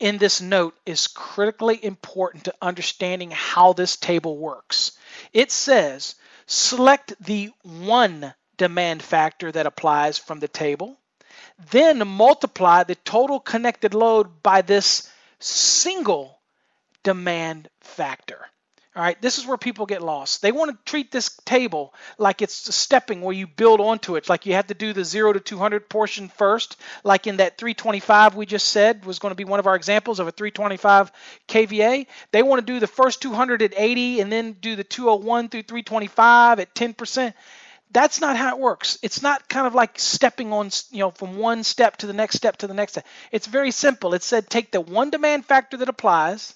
in 0.00 0.18
this 0.18 0.40
note 0.40 0.76
is 0.84 1.06
critically 1.06 1.82
important 1.82 2.44
to 2.44 2.54
understanding 2.60 3.30
how 3.30 3.72
this 3.72 3.96
table 3.96 4.36
works. 4.36 4.92
It 5.32 5.52
says 5.52 6.16
select 6.48 7.14
the 7.20 7.50
one 7.62 8.34
demand 8.56 9.02
factor 9.02 9.52
that 9.52 9.66
applies 9.66 10.18
from 10.18 10.40
the 10.40 10.48
table, 10.48 10.98
then 11.70 12.06
multiply 12.06 12.82
the 12.82 12.96
total 12.96 13.38
connected 13.38 13.94
load 13.94 14.42
by 14.42 14.62
this 14.62 15.10
single 15.38 16.38
demand 17.04 17.68
factor. 17.80 18.46
All 18.98 19.04
right, 19.04 19.22
this 19.22 19.38
is 19.38 19.46
where 19.46 19.56
people 19.56 19.86
get 19.86 20.02
lost. 20.02 20.42
They 20.42 20.50
want 20.50 20.72
to 20.72 20.90
treat 20.90 21.12
this 21.12 21.30
table 21.44 21.94
like 22.18 22.42
it's 22.42 22.74
stepping 22.74 23.20
where 23.20 23.32
you 23.32 23.46
build 23.46 23.80
onto 23.80 24.16
it, 24.16 24.28
like 24.28 24.44
you 24.44 24.54
have 24.54 24.66
to 24.66 24.74
do 24.74 24.92
the 24.92 25.04
0 25.04 25.34
to 25.34 25.38
200 25.38 25.88
portion 25.88 26.28
first, 26.28 26.76
like 27.04 27.28
in 27.28 27.36
that 27.36 27.58
325 27.58 28.34
we 28.34 28.44
just 28.44 28.66
said 28.66 29.04
was 29.04 29.20
going 29.20 29.30
to 29.30 29.36
be 29.36 29.44
one 29.44 29.60
of 29.60 29.68
our 29.68 29.76
examples 29.76 30.18
of 30.18 30.26
a 30.26 30.32
325 30.32 31.12
kVA. 31.46 32.08
They 32.32 32.42
want 32.42 32.58
to 32.58 32.72
do 32.72 32.80
the 32.80 32.88
first 32.88 33.22
200 33.22 33.62
at 33.62 33.74
80 33.76 34.18
and 34.18 34.32
then 34.32 34.54
do 34.54 34.74
the 34.74 34.82
201 34.82 35.48
through 35.48 35.62
325 35.62 36.58
at 36.58 36.74
10%. 36.74 37.34
That's 37.92 38.20
not 38.20 38.36
how 38.36 38.56
it 38.56 38.58
works. 38.58 38.98
It's 39.04 39.22
not 39.22 39.48
kind 39.48 39.68
of 39.68 39.76
like 39.76 40.00
stepping 40.00 40.52
on, 40.52 40.70
you 40.90 40.98
know, 40.98 41.12
from 41.12 41.36
one 41.36 41.62
step 41.62 41.98
to 41.98 42.08
the 42.08 42.12
next 42.12 42.34
step 42.34 42.56
to 42.56 42.66
the 42.66 42.74
next 42.74 42.94
step. 42.94 43.06
It's 43.30 43.46
very 43.46 43.70
simple. 43.70 44.14
It 44.14 44.24
said 44.24 44.50
take 44.50 44.72
the 44.72 44.80
one 44.80 45.10
demand 45.10 45.44
factor 45.44 45.76
that 45.76 45.88
applies 45.88 46.52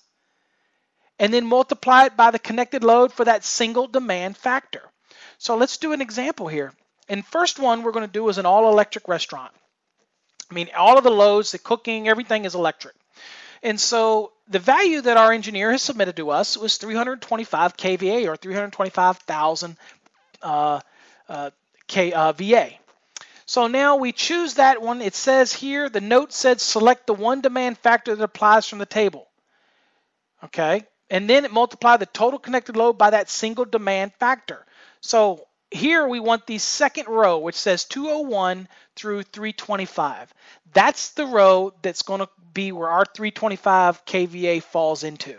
and 1.19 1.33
then 1.33 1.47
multiply 1.47 2.07
it 2.07 2.17
by 2.17 2.31
the 2.31 2.39
connected 2.39 2.83
load 2.85 3.13
for 3.13 3.25
that 3.25 3.45
single 3.45 3.87
demand 3.87 4.37
factor. 4.37 4.83
So 5.39 5.57
let's 5.57 5.77
do 5.77 5.93
an 5.93 6.01
example 6.01 6.49
here. 6.49 6.73
And 7.09 7.27
first 7.27 7.59
one 7.59 7.83
we're 7.83 7.93
going 7.93 8.07
to 8.07 8.13
do 8.13 8.29
is 8.29 8.39
an 8.39 8.47
all 8.47 8.71
electric 8.71 9.09
restaurant. 9.09 9.53
I 10.51 10.55
mean, 10.55 10.69
all 10.77 10.99
of 10.99 11.05
the 11.05 11.11
loads, 11.11 11.53
the 11.53 11.59
cooking, 11.59 12.09
everything 12.09 12.45
is 12.45 12.55
electric. 12.55 12.95
And 13.63 13.81
so 13.81 14.33
the 14.49 14.59
value 14.59 15.01
that 15.01 15.17
our 15.17 15.33
engineer 15.33 15.71
has 15.71 15.83
submitted 15.83 16.17
to 16.17 16.31
us 16.31 16.57
was 16.57 16.77
325 16.77 17.77
kVA 17.77 18.27
or 18.27 18.37
325,000 18.37 19.77
uh, 20.43 20.81
uh, 21.29 21.51
uh. 21.89 22.71
So 23.47 23.67
now 23.67 23.97
we 23.97 24.13
choose 24.13 24.55
that 24.55 24.81
one. 24.81 25.03
It 25.03 25.15
says 25.15 25.53
here, 25.53 25.89
the 25.89 26.01
note 26.01 26.33
said 26.33 26.61
select 26.61 27.07
the 27.07 27.15
one 27.15 27.41
demand 27.41 27.79
factor 27.79 28.15
that 28.15 28.25
applies 28.25 28.67
from 28.67 28.79
the 28.79 28.87
table. 28.87 29.29
Okay, 30.45 30.85
and 31.13 31.29
then 31.29 31.45
it 31.45 31.53
multiply 31.53 31.99
the 31.99 32.07
total 32.07 32.39
connected 32.39 32.75
load 32.75 32.95
by 32.95 33.11
that 33.11 33.29
single 33.29 33.67
demand 33.67 34.15
factor. 34.15 34.65
So 35.03 35.47
here 35.71 36.09
we 36.09 36.21
want 36.21 36.47
the 36.47 36.57
second 36.57 37.07
row, 37.07 37.39
which 37.39 37.55
says 37.55 37.85
201 37.85 38.67
through 38.97 39.25
325. 39.25 40.33
That's 40.73 41.11
the 41.11 41.27
row 41.27 41.75
that's 41.83 42.01
going 42.01 42.21
to 42.21 42.31
be 42.55 42.73
where 42.73 42.89
our 42.89 43.05
325 43.05 44.07
kVA 44.07 44.63
falls 44.63 45.05
into. 45.05 45.37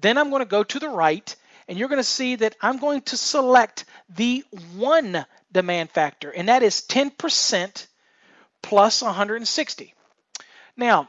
Then 0.00 0.16
I'm 0.16 0.30
going 0.30 0.40
to 0.40 0.46
go 0.46 0.64
to 0.64 0.78
the 0.78 0.88
right, 0.88 1.36
and 1.68 1.78
you're 1.78 1.88
going 1.88 1.98
to 1.98 2.04
see 2.04 2.36
that 2.36 2.56
I'm 2.62 2.78
going 2.78 3.02
to 3.02 3.18
select 3.18 3.84
the 4.16 4.44
one 4.76 5.26
demand 5.52 5.90
factor, 5.90 6.30
and 6.30 6.48
that 6.48 6.62
is 6.62 6.80
10% 6.88 7.86
plus 8.62 9.02
160. 9.02 9.94
Now, 10.74 11.08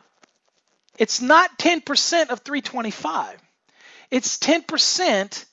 it's 0.98 1.22
not 1.22 1.58
10% 1.58 2.30
of 2.30 2.42
325 2.42 3.43
it's 4.12 4.38
10% 4.38 5.46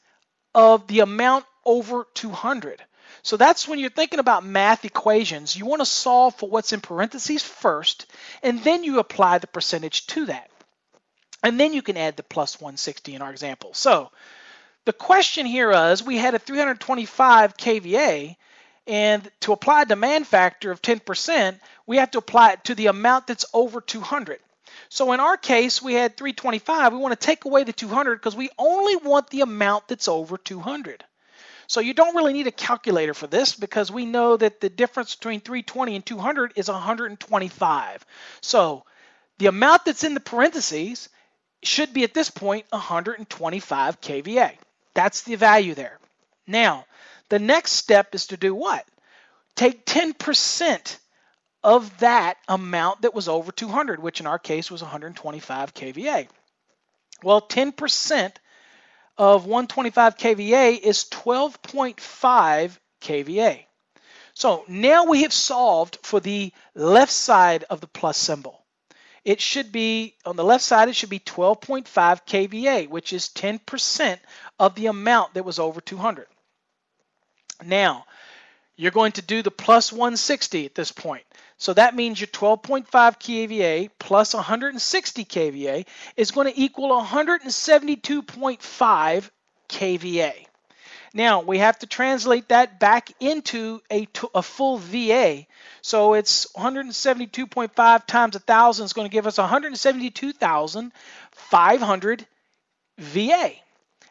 of 0.54 0.86
the 0.86 1.00
amount 1.00 1.44
over 1.64 2.06
200. 2.14 2.82
So 3.22 3.36
that's 3.36 3.68
when 3.68 3.78
you're 3.78 3.90
thinking 3.90 4.18
about 4.18 4.44
math 4.44 4.84
equations, 4.84 5.54
you 5.54 5.66
want 5.66 5.80
to 5.80 5.86
solve 5.86 6.34
for 6.36 6.48
what's 6.48 6.72
in 6.72 6.80
parentheses 6.80 7.42
first, 7.42 8.06
and 8.42 8.62
then 8.64 8.82
you 8.82 8.98
apply 8.98 9.38
the 9.38 9.46
percentage 9.46 10.06
to 10.08 10.26
that. 10.26 10.50
And 11.42 11.58
then 11.58 11.72
you 11.72 11.82
can 11.82 11.96
add 11.96 12.16
the 12.16 12.22
plus 12.22 12.60
160 12.60 13.14
in 13.14 13.22
our 13.22 13.30
example. 13.30 13.74
So 13.74 14.10
the 14.84 14.92
question 14.92 15.46
here 15.46 15.70
is 15.70 16.02
we 16.02 16.16
had 16.16 16.34
a 16.34 16.38
325 16.38 17.56
kVA, 17.56 18.36
And 18.86 19.30
to 19.40 19.52
apply 19.52 19.82
a 19.82 19.86
demand 19.86 20.26
factor 20.26 20.70
of 20.70 20.82
10%, 20.82 21.60
we 21.86 21.98
have 21.98 22.10
to 22.12 22.18
apply 22.18 22.52
it 22.52 22.64
to 22.64 22.74
the 22.74 22.86
amount 22.86 23.26
that's 23.26 23.44
over 23.52 23.80
200. 23.80 24.40
So 24.88 25.12
in 25.12 25.20
our 25.20 25.36
case, 25.36 25.82
we 25.82 25.94
had 25.94 26.16
325. 26.16 26.92
We 26.92 26.98
want 26.98 27.18
to 27.18 27.26
take 27.26 27.44
away 27.44 27.64
the 27.64 27.72
200 27.72 28.16
because 28.16 28.36
we 28.36 28.50
only 28.58 28.96
want 28.96 29.30
the 29.30 29.42
amount 29.42 29.88
that's 29.88 30.08
over 30.08 30.36
200. 30.36 31.04
So 31.66 31.80
you 31.80 31.94
don't 31.94 32.16
really 32.16 32.32
need 32.32 32.48
a 32.48 32.52
calculator 32.52 33.14
for 33.14 33.28
this 33.28 33.54
because 33.54 33.92
we 33.92 34.04
know 34.04 34.36
that 34.36 34.60
the 34.60 34.68
difference 34.68 35.14
between 35.14 35.40
320 35.40 35.94
and 35.94 36.04
200 36.04 36.54
is 36.56 36.68
125. 36.68 38.06
So 38.40 38.84
the 39.38 39.46
amount 39.46 39.84
that's 39.84 40.02
in 40.02 40.14
the 40.14 40.20
parentheses 40.20 41.08
should 41.62 41.92
be 41.92 42.04
at 42.04 42.12
this 42.12 42.30
point 42.30 42.66
125 42.70 44.00
kVA. 44.00 44.52
That's 44.94 45.22
the 45.22 45.36
value 45.36 45.74
there. 45.74 45.98
Now, 46.46 46.86
the 47.28 47.38
next 47.38 47.72
step 47.72 48.14
is 48.14 48.26
to 48.28 48.36
do 48.36 48.54
what? 48.54 48.84
Take 49.54 49.86
10% 49.86 50.96
of 51.62 51.98
that 51.98 52.38
amount 52.48 53.02
that 53.02 53.14
was 53.14 53.28
over 53.28 53.52
200, 53.52 54.00
which 54.00 54.20
in 54.20 54.26
our 54.26 54.38
case 54.38 54.70
was 54.70 54.82
125 54.82 55.74
kVA. 55.74 56.28
Well, 57.22 57.42
10% 57.42 58.32
of 59.18 59.44
125 59.44 60.16
kVA 60.16 60.80
is 60.80 61.04
12.5 61.10 62.78
kVA. 63.02 63.64
So 64.32 64.64
now 64.68 65.04
we 65.04 65.22
have 65.22 65.32
solved 65.32 65.98
for 66.02 66.20
the 66.20 66.52
left 66.74 67.12
side 67.12 67.64
of 67.68 67.80
the 67.82 67.86
plus 67.86 68.16
symbol. 68.16 68.64
It 69.22 69.42
should 69.42 69.70
be, 69.70 70.14
on 70.24 70.36
the 70.36 70.44
left 70.44 70.64
side, 70.64 70.88
it 70.88 70.96
should 70.96 71.10
be 71.10 71.18
12.5 71.18 71.84
kVA, 71.84 72.88
which 72.88 73.12
is 73.12 73.28
10% 73.28 74.18
of 74.58 74.74
the 74.74 74.86
amount 74.86 75.34
that 75.34 75.44
was 75.44 75.58
over 75.58 75.82
200. 75.82 76.26
Now, 77.62 78.06
you're 78.76 78.90
going 78.92 79.12
to 79.12 79.22
do 79.22 79.42
the 79.42 79.50
plus 79.50 79.92
160 79.92 80.64
at 80.64 80.74
this 80.74 80.90
point. 80.90 81.24
So 81.60 81.72
that 81.74 81.94
means 81.94 82.18
your 82.18 82.26
12.5 82.28 82.88
kVA 82.88 83.90
plus 83.98 84.32
160 84.32 85.26
kVA 85.26 85.86
is 86.16 86.30
going 86.30 86.50
to 86.50 86.58
equal 86.58 86.88
172.5 86.88 89.30
kVA. 89.68 90.32
Now 91.12 91.42
we 91.42 91.58
have 91.58 91.78
to 91.80 91.86
translate 91.86 92.48
that 92.48 92.80
back 92.80 93.12
into 93.20 93.82
a, 93.92 94.08
a 94.34 94.42
full 94.42 94.78
VA. 94.78 95.44
So 95.82 96.14
it's 96.14 96.50
172.5 96.54 98.06
times 98.06 98.36
1,000 98.36 98.84
is 98.86 98.94
going 98.94 99.06
to 99.06 99.12
give 99.12 99.26
us 99.26 99.36
172,500 99.36 102.26
VA. 102.96 103.52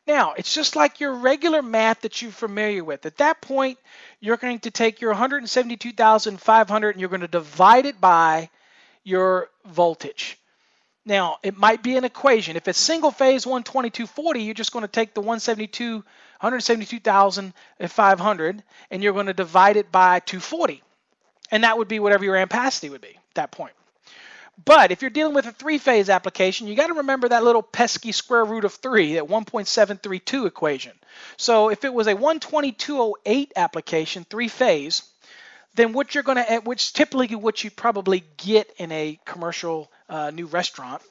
Now, 0.08 0.34
it's 0.34 0.54
just 0.54 0.76
like 0.76 1.00
your 1.00 1.14
regular 1.14 1.62
math 1.62 2.02
that 2.02 2.22
you're 2.22 2.32
familiar 2.32 2.84
with. 2.84 3.06
At 3.06 3.18
that 3.18 3.42
point, 3.42 3.78
you're 4.20 4.38
going 4.38 4.60
to 4.60 4.72
take 4.72 5.02
your 5.02 5.12
172,500 5.12 6.90
and 6.90 7.00
you're 7.00 7.10
going 7.10 7.22
to 7.22 7.28
divide 7.28 7.86
it 7.86 8.02
by 8.02 8.50
your 9.04 9.50
voltage. 9.66 10.38
Now, 11.06 11.38
it 11.44 11.58
might 11.58 11.82
be 11.82 11.98
an 11.98 12.04
equation. 12.04 12.56
If 12.56 12.68
it's 12.68 12.80
single 12.80 13.12
phase 13.12 13.44
12240, 13.44 14.42
you're 14.42 14.54
just 14.54 14.74
going 14.74 14.84
to 14.84 14.88
take 14.88 15.14
the 15.14 15.22
172, 15.22 15.96
172,500 15.96 18.64
and 18.92 19.04
you're 19.04 19.14
going 19.14 19.26
to 19.28 19.34
divide 19.34 19.78
it 19.78 19.92
by 19.92 20.20
240. 20.20 20.84
And 21.52 21.64
that 21.64 21.78
would 21.78 21.88
be 21.88 22.00
whatever 22.00 22.24
your 22.24 22.36
ampacity 22.36 22.90
would 22.90 23.02
be 23.02 23.10
at 23.10 23.36
that 23.36 23.52
point. 23.52 23.74
But 24.66 24.92
if 24.92 25.02
you're 25.02 25.10
dealing 25.10 25.34
with 25.34 25.46
a 25.46 25.54
three-phase 25.54 26.10
application, 26.10 26.68
you 26.68 26.76
got 26.76 26.88
to 26.88 26.96
remember 26.96 27.30
that 27.30 27.44
little 27.44 27.62
pesky 27.62 28.12
square 28.12 28.44
root 28.44 28.66
of 28.66 28.74
3, 28.74 29.14
that 29.16 29.24
1.732 29.24 30.48
equation. 30.48 30.92
So 31.38 31.70
if 31.70 31.86
it 31.86 31.94
was 31.94 32.08
a 32.08 32.14
12208 32.14 33.54
application, 33.56 34.26
three-phase, 34.26 35.04
then 35.76 35.94
what 35.94 36.14
you're 36.14 36.24
going 36.24 36.44
to, 36.44 36.62
which 36.66 36.92
typically 36.92 37.34
what 37.36 37.64
you 37.64 37.72
probably 37.72 38.26
get 38.36 38.70
in 38.78 38.92
a 38.92 39.18
commercial 39.24 39.90
uh, 40.10 40.32
new 40.32 40.48
restaurant, 40.48 41.02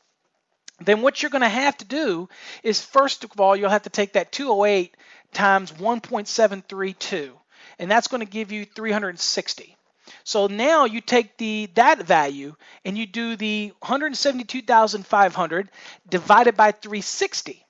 then 0.80 1.00
what 1.00 1.22
you're 1.22 1.30
going 1.30 1.42
to 1.42 1.48
have 1.48 1.76
to 1.78 1.86
do 1.86 2.28
is 2.62 2.84
first 2.84 3.24
of 3.24 3.40
all, 3.40 3.56
you'll 3.56 3.70
have 3.70 3.84
to 3.84 3.90
take 3.90 4.12
that 4.12 4.30
208 4.30 4.94
times 5.32 5.72
1.732, 5.72 7.30
and 7.78 7.90
that's 7.90 8.08
going 8.08 8.20
to 8.20 8.30
give 8.30 8.52
you 8.52 8.66
360. 8.66 9.77
So 10.24 10.46
now 10.46 10.84
you 10.84 11.00
take 11.00 11.36
the 11.36 11.68
that 11.74 12.02
value 12.02 12.54
and 12.84 12.96
you 12.96 13.06
do 13.06 13.36
the 13.36 13.72
172,500 13.80 15.70
divided 16.08 16.56
by 16.56 16.72
360. 16.72 17.64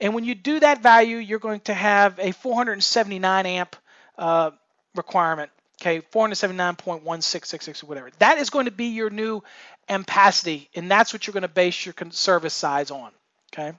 And 0.00 0.14
when 0.14 0.24
you 0.24 0.34
do 0.34 0.60
that 0.60 0.82
value, 0.82 1.16
you're 1.18 1.38
going 1.38 1.60
to 1.60 1.74
have 1.74 2.18
a 2.18 2.32
479 2.32 3.46
amp 3.46 3.76
uh, 4.16 4.50
requirement. 4.94 5.50
Okay, 5.80 6.02
479.1666 6.12 7.82
or 7.82 7.86
whatever. 7.86 8.10
That 8.18 8.38
is 8.38 8.50
going 8.50 8.66
to 8.66 8.70
be 8.70 8.86
your 8.86 9.08
new 9.08 9.42
ampacity, 9.88 10.68
and 10.74 10.90
that's 10.90 11.12
what 11.12 11.26
you're 11.26 11.32
going 11.32 11.42
to 11.42 11.48
base 11.48 11.86
your 11.86 11.94
service 12.10 12.52
size 12.52 12.90
on. 12.90 13.10
Okay. 13.52 13.72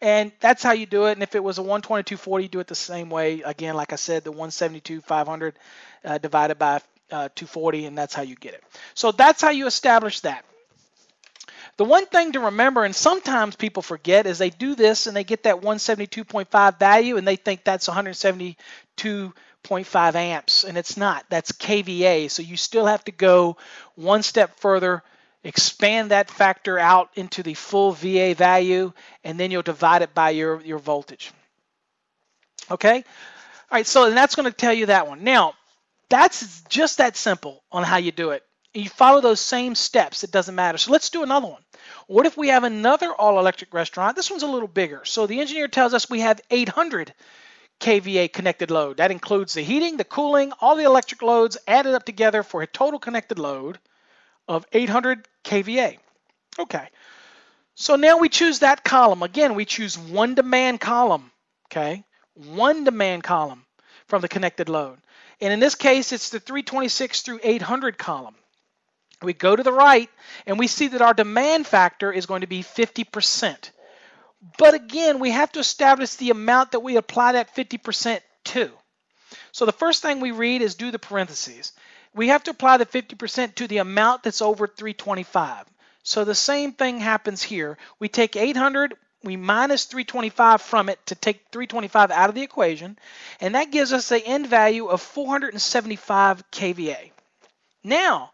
And 0.00 0.32
that's 0.40 0.62
how 0.62 0.72
you 0.72 0.86
do 0.86 1.06
it. 1.06 1.12
And 1.12 1.22
if 1.22 1.34
it 1.34 1.42
was 1.42 1.58
a 1.58 1.62
12240, 1.62 2.44
you 2.44 2.48
do 2.48 2.60
it 2.60 2.66
the 2.68 2.74
same 2.74 3.10
way. 3.10 3.42
Again, 3.42 3.74
like 3.74 3.92
I 3.92 3.96
said, 3.96 4.22
the 4.22 4.32
172.500 4.32 5.54
uh, 6.04 6.18
divided 6.18 6.58
by 6.58 6.80
uh, 7.10 7.28
240, 7.34 7.86
and 7.86 7.96
that's 7.96 8.14
how 8.14 8.22
you 8.22 8.36
get 8.36 8.54
it. 8.54 8.62
So 8.94 9.12
that's 9.12 9.42
how 9.42 9.50
you 9.50 9.66
establish 9.66 10.20
that. 10.20 10.44
The 11.78 11.84
one 11.84 12.06
thing 12.06 12.32
to 12.32 12.40
remember, 12.40 12.84
and 12.84 12.94
sometimes 12.94 13.54
people 13.54 13.82
forget, 13.82 14.26
is 14.26 14.38
they 14.38 14.50
do 14.50 14.74
this 14.74 15.06
and 15.06 15.16
they 15.16 15.22
get 15.22 15.44
that 15.44 15.60
172.5 15.60 16.78
value 16.78 17.16
and 17.16 17.26
they 17.26 17.36
think 17.36 17.62
that's 17.62 17.88
172.5 17.88 20.14
amps, 20.16 20.64
and 20.64 20.76
it's 20.76 20.96
not. 20.96 21.24
That's 21.28 21.52
kVA. 21.52 22.32
So 22.32 22.42
you 22.42 22.56
still 22.56 22.86
have 22.86 23.04
to 23.04 23.12
go 23.12 23.58
one 23.94 24.24
step 24.24 24.58
further, 24.58 25.04
expand 25.44 26.10
that 26.10 26.30
factor 26.30 26.80
out 26.80 27.10
into 27.14 27.44
the 27.44 27.54
full 27.54 27.92
VA 27.92 28.34
value, 28.34 28.92
and 29.22 29.38
then 29.38 29.52
you'll 29.52 29.62
divide 29.62 30.02
it 30.02 30.14
by 30.14 30.30
your, 30.30 30.60
your 30.62 30.78
voltage. 30.78 31.30
Okay? 32.72 32.96
All 32.96 33.76
right, 33.76 33.86
so 33.86 34.06
and 34.06 34.16
that's 34.16 34.34
going 34.34 34.50
to 34.50 34.56
tell 34.56 34.72
you 34.72 34.86
that 34.86 35.06
one. 35.06 35.22
Now, 35.22 35.54
that's 36.10 36.62
just 36.62 36.98
that 36.98 37.16
simple 37.16 37.62
on 37.70 37.84
how 37.84 37.96
you 37.96 38.12
do 38.12 38.30
it. 38.30 38.42
You 38.74 38.88
follow 38.88 39.20
those 39.20 39.40
same 39.40 39.74
steps, 39.74 40.24
it 40.24 40.30
doesn't 40.30 40.54
matter. 40.54 40.78
So 40.78 40.92
let's 40.92 41.10
do 41.10 41.22
another 41.22 41.48
one. 41.48 41.62
What 42.06 42.26
if 42.26 42.36
we 42.36 42.48
have 42.48 42.64
another 42.64 43.12
all 43.12 43.38
electric 43.38 43.72
restaurant? 43.72 44.14
This 44.14 44.30
one's 44.30 44.42
a 44.42 44.46
little 44.46 44.68
bigger. 44.68 45.04
So 45.04 45.26
the 45.26 45.40
engineer 45.40 45.68
tells 45.68 45.94
us 45.94 46.10
we 46.10 46.20
have 46.20 46.40
800 46.50 47.14
kVA 47.80 48.32
connected 48.32 48.70
load. 48.70 48.98
That 48.98 49.10
includes 49.10 49.54
the 49.54 49.62
heating, 49.62 49.96
the 49.96 50.04
cooling, 50.04 50.52
all 50.60 50.76
the 50.76 50.84
electric 50.84 51.22
loads 51.22 51.56
added 51.66 51.94
up 51.94 52.04
together 52.04 52.42
for 52.42 52.62
a 52.62 52.66
total 52.66 52.98
connected 52.98 53.38
load 53.38 53.78
of 54.46 54.66
800 54.72 55.26
kVA. 55.44 55.98
Okay. 56.58 56.88
So 57.74 57.96
now 57.96 58.18
we 58.18 58.28
choose 58.28 58.60
that 58.60 58.82
column. 58.82 59.22
Again, 59.22 59.54
we 59.54 59.64
choose 59.64 59.96
one 59.96 60.34
demand 60.34 60.80
column. 60.80 61.30
Okay. 61.66 62.04
One 62.34 62.84
demand 62.84 63.22
column 63.22 63.64
from 64.06 64.22
the 64.22 64.28
connected 64.28 64.68
load. 64.68 64.98
And 65.40 65.52
in 65.52 65.60
this 65.60 65.74
case, 65.74 66.12
it's 66.12 66.30
the 66.30 66.40
326 66.40 67.22
through 67.22 67.40
800 67.42 67.96
column. 67.98 68.34
We 69.22 69.32
go 69.32 69.54
to 69.54 69.62
the 69.62 69.72
right 69.72 70.08
and 70.46 70.58
we 70.58 70.66
see 70.66 70.88
that 70.88 71.02
our 71.02 71.14
demand 71.14 71.66
factor 71.66 72.12
is 72.12 72.26
going 72.26 72.42
to 72.42 72.46
be 72.46 72.62
50%. 72.62 73.70
But 74.56 74.74
again, 74.74 75.18
we 75.18 75.30
have 75.30 75.50
to 75.52 75.60
establish 75.60 76.14
the 76.14 76.30
amount 76.30 76.72
that 76.72 76.80
we 76.80 76.96
apply 76.96 77.32
that 77.32 77.54
50% 77.54 78.20
to. 78.44 78.70
So 79.52 79.66
the 79.66 79.72
first 79.72 80.02
thing 80.02 80.20
we 80.20 80.30
read 80.30 80.62
is 80.62 80.76
do 80.76 80.90
the 80.90 80.98
parentheses. 80.98 81.72
We 82.14 82.28
have 82.28 82.44
to 82.44 82.52
apply 82.52 82.76
the 82.78 82.86
50% 82.86 83.56
to 83.56 83.66
the 83.66 83.78
amount 83.78 84.22
that's 84.22 84.42
over 84.42 84.66
325. 84.66 85.66
So 86.02 86.24
the 86.24 86.34
same 86.34 86.72
thing 86.72 87.00
happens 87.00 87.42
here. 87.42 87.76
We 87.98 88.08
take 88.08 88.36
800, 88.36 88.94
we 89.22 89.36
minus 89.36 89.84
325 89.84 90.62
from 90.62 90.88
it 90.88 91.04
to 91.06 91.14
take 91.14 91.46
325 91.52 92.10
out 92.10 92.28
of 92.28 92.34
the 92.34 92.42
equation, 92.42 92.98
and 93.40 93.54
that 93.54 93.72
gives 93.72 93.92
us 93.92 94.08
the 94.08 94.24
end 94.24 94.46
value 94.46 94.86
of 94.86 95.02
475 95.02 96.50
kVA. 96.50 97.10
Now, 97.82 98.30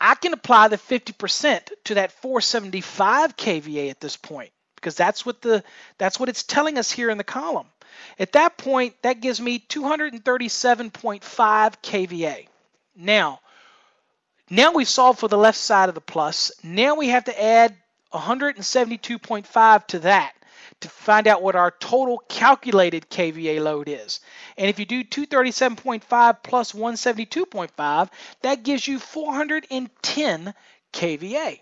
I 0.00 0.14
can 0.14 0.32
apply 0.32 0.68
the 0.68 0.78
50% 0.78 1.70
to 1.84 1.94
that 1.94 2.12
475 2.12 3.36
kVA 3.36 3.90
at 3.90 4.00
this 4.00 4.16
point 4.16 4.50
because 4.76 4.96
that's 4.96 5.24
what 5.24 5.40
the 5.42 5.62
that's 5.96 6.18
what 6.18 6.28
it's 6.28 6.42
telling 6.42 6.76
us 6.76 6.90
here 6.90 7.08
in 7.08 7.18
the 7.18 7.24
column. 7.24 7.68
At 8.18 8.32
that 8.32 8.58
point, 8.58 8.94
that 9.02 9.20
gives 9.20 9.40
me 9.40 9.60
237.5 9.60 11.20
kVA. 11.22 12.48
Now, 12.96 13.40
now 14.50 14.72
we've 14.72 14.88
solved 14.88 15.20
for 15.20 15.28
the 15.28 15.38
left 15.38 15.58
side 15.58 15.88
of 15.88 15.94
the 15.94 16.00
plus. 16.00 16.50
Now 16.64 16.96
we 16.96 17.08
have 17.08 17.24
to 17.24 17.42
add 17.42 17.76
172.5 18.12 19.86
to 19.88 19.98
that 20.00 20.34
to 20.80 20.88
find 20.88 21.26
out 21.28 21.42
what 21.42 21.54
our 21.54 21.70
total 21.70 22.22
calculated 22.28 23.08
kVA 23.08 23.62
load 23.62 23.88
is. 23.88 24.20
And 24.56 24.68
if 24.68 24.78
you 24.78 24.84
do 24.84 25.04
237.5 25.04 26.42
plus 26.42 26.72
172.5, 26.72 28.08
that 28.42 28.62
gives 28.62 28.86
you 28.86 28.98
410 28.98 30.54
kVA. 30.92 31.60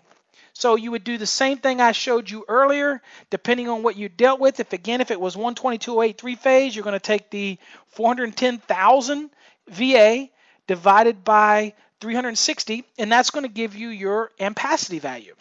So 0.53 0.75
you 0.75 0.91
would 0.91 1.03
do 1.03 1.17
the 1.17 1.25
same 1.25 1.57
thing 1.57 1.79
I 1.79 1.91
showed 1.91 2.29
you 2.29 2.45
earlier, 2.47 3.01
depending 3.29 3.69
on 3.69 3.83
what 3.83 3.95
you 3.95 4.09
dealt 4.09 4.39
with. 4.39 4.59
If 4.59 4.73
again, 4.73 5.01
if 5.01 5.11
it 5.11 5.19
was 5.19 5.35
122.08 5.35 6.17
three 6.17 6.35
phase, 6.35 6.75
you're 6.75 6.83
going 6.83 6.93
to 6.93 6.99
take 6.99 7.29
the 7.29 7.57
410,000 7.89 9.29
VA 9.67 10.29
divided 10.67 11.23
by 11.23 11.73
360, 12.01 12.83
and 12.97 13.11
that's 13.11 13.29
going 13.29 13.43
to 13.43 13.49
give 13.49 13.75
you 13.75 13.89
your 13.89 14.31
ampacity 14.39 14.99
value. 14.99 15.35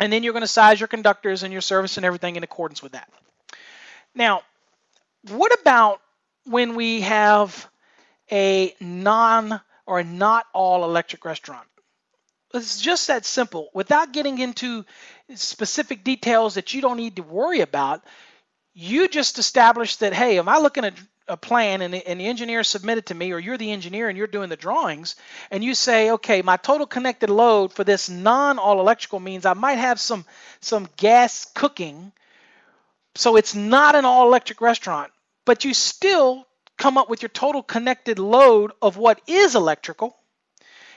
And 0.00 0.10
then 0.10 0.22
you're 0.22 0.32
going 0.32 0.40
to 0.40 0.48
size 0.48 0.80
your 0.80 0.88
conductors 0.88 1.42
and 1.42 1.52
your 1.52 1.60
service 1.60 1.98
and 1.98 2.06
everything 2.06 2.36
in 2.36 2.42
accordance 2.42 2.82
with 2.82 2.92
that. 2.92 3.08
Now, 4.14 4.42
what 5.28 5.52
about 5.60 6.00
when 6.46 6.74
we 6.74 7.02
have 7.02 7.68
a 8.32 8.74
non 8.80 9.60
or 9.86 10.02
not 10.02 10.46
all 10.54 10.84
electric 10.84 11.24
restaurant? 11.24 11.66
It's 12.54 12.80
just 12.80 13.08
that 13.08 13.24
simple. 13.26 13.68
Without 13.74 14.12
getting 14.12 14.38
into 14.38 14.84
specific 15.34 16.02
details 16.02 16.54
that 16.54 16.74
you 16.74 16.80
don't 16.80 16.96
need 16.96 17.16
to 17.16 17.22
worry 17.22 17.60
about, 17.60 18.02
you 18.72 19.06
just 19.06 19.38
establish 19.38 19.96
that, 19.96 20.14
hey, 20.14 20.38
am 20.38 20.48
I 20.48 20.58
looking 20.58 20.84
at 20.84 20.94
a 21.30 21.36
plan 21.36 21.80
and 21.80 21.94
the, 21.94 22.06
and 22.06 22.20
the 22.20 22.26
engineer 22.26 22.64
submitted 22.64 23.06
to 23.06 23.14
me, 23.14 23.32
or 23.32 23.38
you're 23.38 23.56
the 23.56 23.70
engineer 23.70 24.08
and 24.08 24.18
you're 24.18 24.26
doing 24.26 24.50
the 24.50 24.56
drawings, 24.56 25.16
and 25.50 25.62
you 25.62 25.74
say, 25.74 26.10
okay, 26.10 26.42
my 26.42 26.56
total 26.56 26.86
connected 26.86 27.30
load 27.30 27.72
for 27.72 27.84
this 27.84 28.10
non-all 28.10 28.80
electrical 28.80 29.20
means 29.20 29.46
I 29.46 29.54
might 29.54 29.78
have 29.78 30.00
some 30.00 30.26
some 30.60 30.88
gas 30.96 31.46
cooking, 31.54 32.12
so 33.14 33.36
it's 33.36 33.54
not 33.54 33.94
an 33.94 34.04
all 34.04 34.26
electric 34.26 34.60
restaurant, 34.60 35.12
but 35.46 35.64
you 35.64 35.72
still 35.72 36.46
come 36.76 36.98
up 36.98 37.08
with 37.08 37.22
your 37.22 37.28
total 37.28 37.62
connected 37.62 38.18
load 38.18 38.72
of 38.82 38.96
what 38.96 39.20
is 39.26 39.54
electrical. 39.54 40.16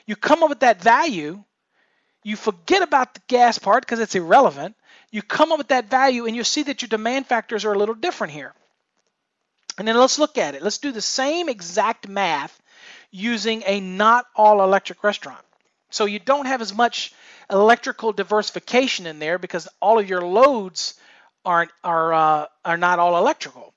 You 0.05 0.15
come 0.15 0.43
up 0.43 0.49
with 0.49 0.61
that 0.61 0.81
value. 0.81 1.43
You 2.23 2.37
forget 2.37 2.81
about 2.81 3.13
the 3.13 3.21
gas 3.27 3.59
part 3.59 3.85
because 3.85 3.99
it's 3.99 4.15
irrelevant. 4.15 4.75
You 5.11 5.21
come 5.21 5.51
up 5.51 5.57
with 5.57 5.67
that 5.67 5.89
value 5.89 6.25
and 6.25 6.35
you 6.35 6.43
see 6.43 6.63
that 6.63 6.81
your 6.81 6.89
demand 6.89 7.27
factors 7.27 7.65
are 7.65 7.73
a 7.73 7.77
little 7.77 7.95
different 7.95 8.33
here. 8.33 8.53
And 9.77 9.87
then 9.87 9.97
let's 9.97 10.19
look 10.19 10.37
at 10.37 10.55
it. 10.55 10.61
Let's 10.61 10.77
do 10.77 10.91
the 10.91 11.01
same 11.01 11.49
exact 11.49 12.07
math 12.07 12.59
using 13.11 13.63
a 13.65 13.79
not 13.79 14.25
all 14.35 14.63
electric 14.63 15.03
restaurant. 15.03 15.43
So 15.89 16.05
you 16.05 16.19
don't 16.19 16.45
have 16.45 16.61
as 16.61 16.73
much 16.73 17.13
electrical 17.49 18.13
diversification 18.13 19.05
in 19.05 19.19
there 19.19 19.37
because 19.37 19.67
all 19.81 19.99
of 19.99 20.09
your 20.09 20.21
loads 20.21 20.95
aren't 21.45 21.71
are 21.83 22.13
uh, 22.13 22.45
are 22.65 22.77
not 22.77 22.99
all 22.99 23.17
electrical. 23.17 23.73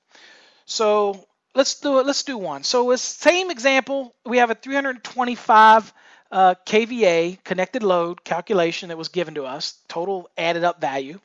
So 0.65 1.25
let's 1.53 1.79
do 1.79 1.99
it. 1.99 2.05
Let's 2.05 2.23
do 2.23 2.37
one. 2.37 2.63
So 2.63 2.95
same 2.95 3.51
example. 3.51 4.13
We 4.25 4.37
have 4.37 4.51
a 4.51 4.55
325 4.55 5.93
uh, 6.31 6.55
kVA 6.65 7.43
connected 7.43 7.83
load 7.83 8.23
calculation 8.23 8.89
that 8.89 8.97
was 8.97 9.09
given 9.09 9.35
to 9.35 9.45
us, 9.45 9.77
total 9.87 10.29
added 10.37 10.63
up 10.63 10.81
value. 10.81 11.19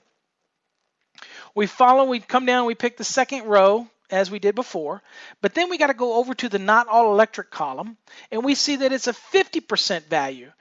We 1.54 1.66
follow. 1.66 2.04
We 2.04 2.20
come 2.20 2.46
down. 2.46 2.66
We 2.66 2.74
pick 2.74 2.96
the 2.96 3.04
second 3.04 3.44
row 3.44 3.88
as 4.12 4.30
we 4.30 4.38
did 4.38 4.54
before. 4.54 5.02
But 5.40 5.54
then 5.54 5.70
we 5.70 5.78
got 5.78 5.88
to 5.88 5.94
go 5.94 6.14
over 6.14 6.34
to 6.34 6.48
the 6.48 6.58
not 6.58 6.86
all 6.86 7.12
electric 7.12 7.50
column 7.50 7.96
and 8.30 8.44
we 8.44 8.54
see 8.54 8.76
that 8.76 8.92
it's 8.92 9.08
a 9.08 9.12
50% 9.12 10.04
value. 10.04 10.52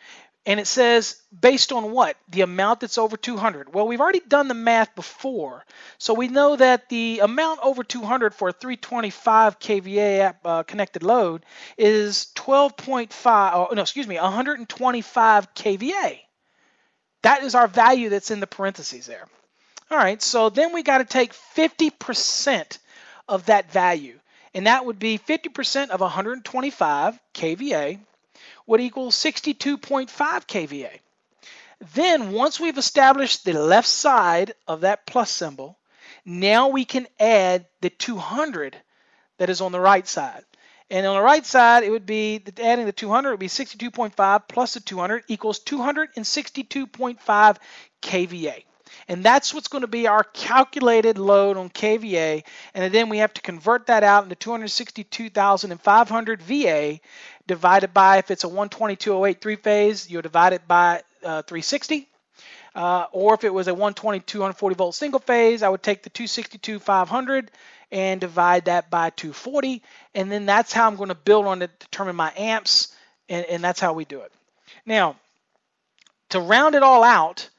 And 0.43 0.59
it 0.59 0.65
says 0.65 1.21
based 1.39 1.71
on 1.71 1.91
what? 1.91 2.17
The 2.29 2.41
amount 2.41 2.79
that's 2.79 2.97
over 2.97 3.15
200. 3.15 3.73
Well, 3.75 3.87
we've 3.87 4.01
already 4.01 4.21
done 4.21 4.47
the 4.47 4.55
math 4.55 4.95
before. 4.95 5.63
So 5.99 6.15
we 6.15 6.29
know 6.29 6.55
that 6.55 6.89
the 6.89 7.19
amount 7.19 7.59
over 7.61 7.83
200 7.83 8.33
for 8.33 8.49
a 8.49 8.53
325 8.53 9.59
kVA 9.59 10.33
uh, 10.43 10.63
connected 10.63 11.03
load 11.03 11.45
is 11.77 12.31
12.5, 12.35 13.51
oh, 13.53 13.67
no, 13.73 13.81
excuse 13.83 14.07
me, 14.07 14.15
125 14.15 15.53
kVA. 15.53 16.19
That 17.21 17.43
is 17.43 17.53
our 17.53 17.67
value 17.67 18.09
that's 18.09 18.31
in 18.31 18.39
the 18.39 18.47
parentheses 18.47 19.05
there. 19.05 19.27
All 19.91 19.97
right, 19.97 20.21
so 20.21 20.49
then 20.49 20.73
we 20.73 20.83
got 20.83 20.99
to 20.99 21.05
take 21.05 21.33
50% 21.33 22.79
of 23.31 23.45
that 23.45 23.71
value. 23.71 24.19
And 24.53 24.67
that 24.67 24.85
would 24.85 24.99
be 24.99 25.17
50% 25.17 25.89
of 25.89 26.01
125 26.01 27.19
kVA 27.33 27.99
would 28.67 28.81
equal 28.81 29.09
62.5 29.09 30.09
kVA. 30.09 30.99
Then 31.95 32.33
once 32.33 32.59
we've 32.59 32.77
established 32.77 33.43
the 33.43 33.53
left 33.53 33.87
side 33.87 34.53
of 34.67 34.81
that 34.81 35.07
plus 35.07 35.31
symbol, 35.31 35.79
now 36.25 36.67
we 36.67 36.85
can 36.85 37.07
add 37.19 37.65
the 37.79 37.89
200 37.89 38.77
that 39.37 39.49
is 39.49 39.61
on 39.61 39.71
the 39.71 39.79
right 39.79 40.07
side. 40.07 40.43
And 40.89 41.07
on 41.07 41.15
the 41.15 41.21
right 41.21 41.45
side, 41.45 41.83
it 41.83 41.89
would 41.89 42.05
be 42.05 42.43
adding 42.61 42.85
the 42.85 42.91
200 42.91 43.31
would 43.31 43.39
be 43.39 43.47
62.5 43.47 44.47
plus 44.49 44.73
the 44.73 44.81
200 44.81 45.23
equals 45.29 45.61
262.5 45.61 47.57
kVA. 48.01 48.63
And 49.07 49.23
that's 49.23 49.53
what's 49.53 49.67
going 49.67 49.81
to 49.81 49.87
be 49.87 50.07
our 50.07 50.23
calculated 50.23 51.17
load 51.17 51.57
on 51.57 51.69
KVA. 51.69 52.43
And 52.73 52.93
then 52.93 53.09
we 53.09 53.19
have 53.19 53.33
to 53.33 53.41
convert 53.41 53.87
that 53.87 54.03
out 54.03 54.23
into 54.23 54.35
262,500 54.35 56.41
VA 56.41 56.99
divided 57.47 57.93
by, 57.93 58.17
if 58.17 58.31
it's 58.31 58.43
a 58.43 58.47
12208 58.47 59.41
three 59.41 59.55
phase, 59.55 60.09
you'll 60.09 60.21
divide 60.21 60.53
it 60.53 60.67
by 60.67 61.01
uh, 61.23 61.41
360. 61.43 62.07
Uh, 62.73 63.05
or 63.11 63.33
if 63.33 63.43
it 63.43 63.53
was 63.53 63.67
a 63.67 63.73
120 63.73 64.21
240 64.21 64.75
volt 64.75 64.95
single 64.95 65.19
phase, 65.19 65.61
I 65.61 65.69
would 65.69 65.83
take 65.83 66.03
the 66.03 66.09
262 66.09 66.79
500 66.79 67.51
and 67.91 68.21
divide 68.21 68.65
that 68.65 68.89
by 68.89 69.09
240. 69.09 69.81
And 70.15 70.31
then 70.31 70.45
that's 70.45 70.71
how 70.71 70.87
I'm 70.87 70.95
going 70.95 71.09
to 71.09 71.15
build 71.15 71.47
on 71.47 71.61
it, 71.61 71.77
determine 71.79 72.15
my 72.15 72.31
amps, 72.37 72.95
and, 73.27 73.45
and 73.45 73.63
that's 73.63 73.79
how 73.79 73.93
we 73.93 74.05
do 74.05 74.21
it. 74.21 74.31
Now, 74.85 75.17
to 76.29 76.39
round 76.39 76.75
it 76.75 76.83
all 76.83 77.03
out, 77.03 77.49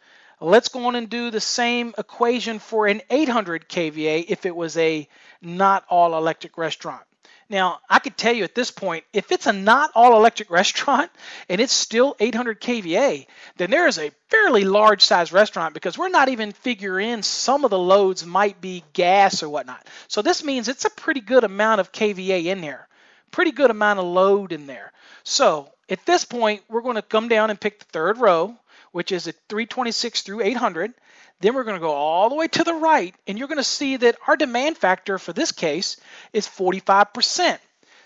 Let's 0.42 0.68
go 0.68 0.86
on 0.86 0.96
and 0.96 1.08
do 1.08 1.30
the 1.30 1.40
same 1.40 1.94
equation 1.96 2.58
for 2.58 2.88
an 2.88 3.00
800 3.08 3.68
kVA 3.68 4.24
if 4.28 4.44
it 4.44 4.56
was 4.56 4.76
a 4.76 5.08
not 5.40 5.84
all 5.88 6.16
electric 6.16 6.58
restaurant. 6.58 7.04
Now, 7.48 7.80
I 7.88 8.00
could 8.00 8.16
tell 8.16 8.34
you 8.34 8.42
at 8.42 8.54
this 8.54 8.70
point, 8.70 9.04
if 9.12 9.30
it's 9.30 9.46
a 9.46 9.52
not 9.52 9.92
all 9.94 10.16
electric 10.16 10.50
restaurant 10.60 11.12
and 11.48 11.60
it's 11.60 11.72
still 11.72 12.16
800 12.18 12.60
kVA, 12.60 13.26
then 13.56 13.70
there 13.70 13.86
is 13.86 13.98
a 13.98 14.10
fairly 14.30 14.64
large 14.64 15.04
size 15.04 15.32
restaurant 15.32 15.74
because 15.74 15.96
we're 15.96 16.08
not 16.08 16.28
even 16.28 16.50
figuring 16.50 17.10
in 17.10 17.22
some 17.22 17.64
of 17.64 17.70
the 17.70 17.78
loads 17.78 18.26
might 18.26 18.60
be 18.60 18.82
gas 18.94 19.44
or 19.44 19.48
whatnot. 19.48 19.86
So 20.08 20.22
this 20.22 20.42
means 20.42 20.66
it's 20.66 20.86
a 20.86 20.90
pretty 20.90 21.20
good 21.20 21.44
amount 21.44 21.80
of 21.80 21.92
kVA 21.92 22.46
in 22.46 22.62
there, 22.62 22.88
pretty 23.30 23.52
good 23.52 23.70
amount 23.70 24.00
of 24.00 24.06
load 24.06 24.50
in 24.50 24.66
there. 24.66 24.92
So 25.22 25.70
at 25.88 26.04
this 26.06 26.24
point, 26.24 26.62
we're 26.68 26.80
going 26.80 26.96
to 26.96 27.02
come 27.02 27.28
down 27.28 27.50
and 27.50 27.60
pick 27.60 27.78
the 27.78 27.84
third 27.84 28.18
row 28.18 28.56
which 28.92 29.12
is 29.12 29.28
at 29.28 29.34
326 29.48 30.22
through 30.22 30.42
800. 30.42 30.94
Then 31.40 31.54
we're 31.54 31.64
going 31.64 31.76
to 31.76 31.80
go 31.80 31.92
all 31.92 32.28
the 32.28 32.36
way 32.36 32.46
to 32.48 32.64
the 32.64 32.74
right, 32.74 33.14
and 33.26 33.38
you're 33.38 33.48
going 33.48 33.58
to 33.58 33.64
see 33.64 33.96
that 33.96 34.16
our 34.28 34.36
demand 34.36 34.78
factor 34.78 35.18
for 35.18 35.32
this 35.32 35.50
case 35.50 35.96
is 36.32 36.46
45%. 36.46 37.58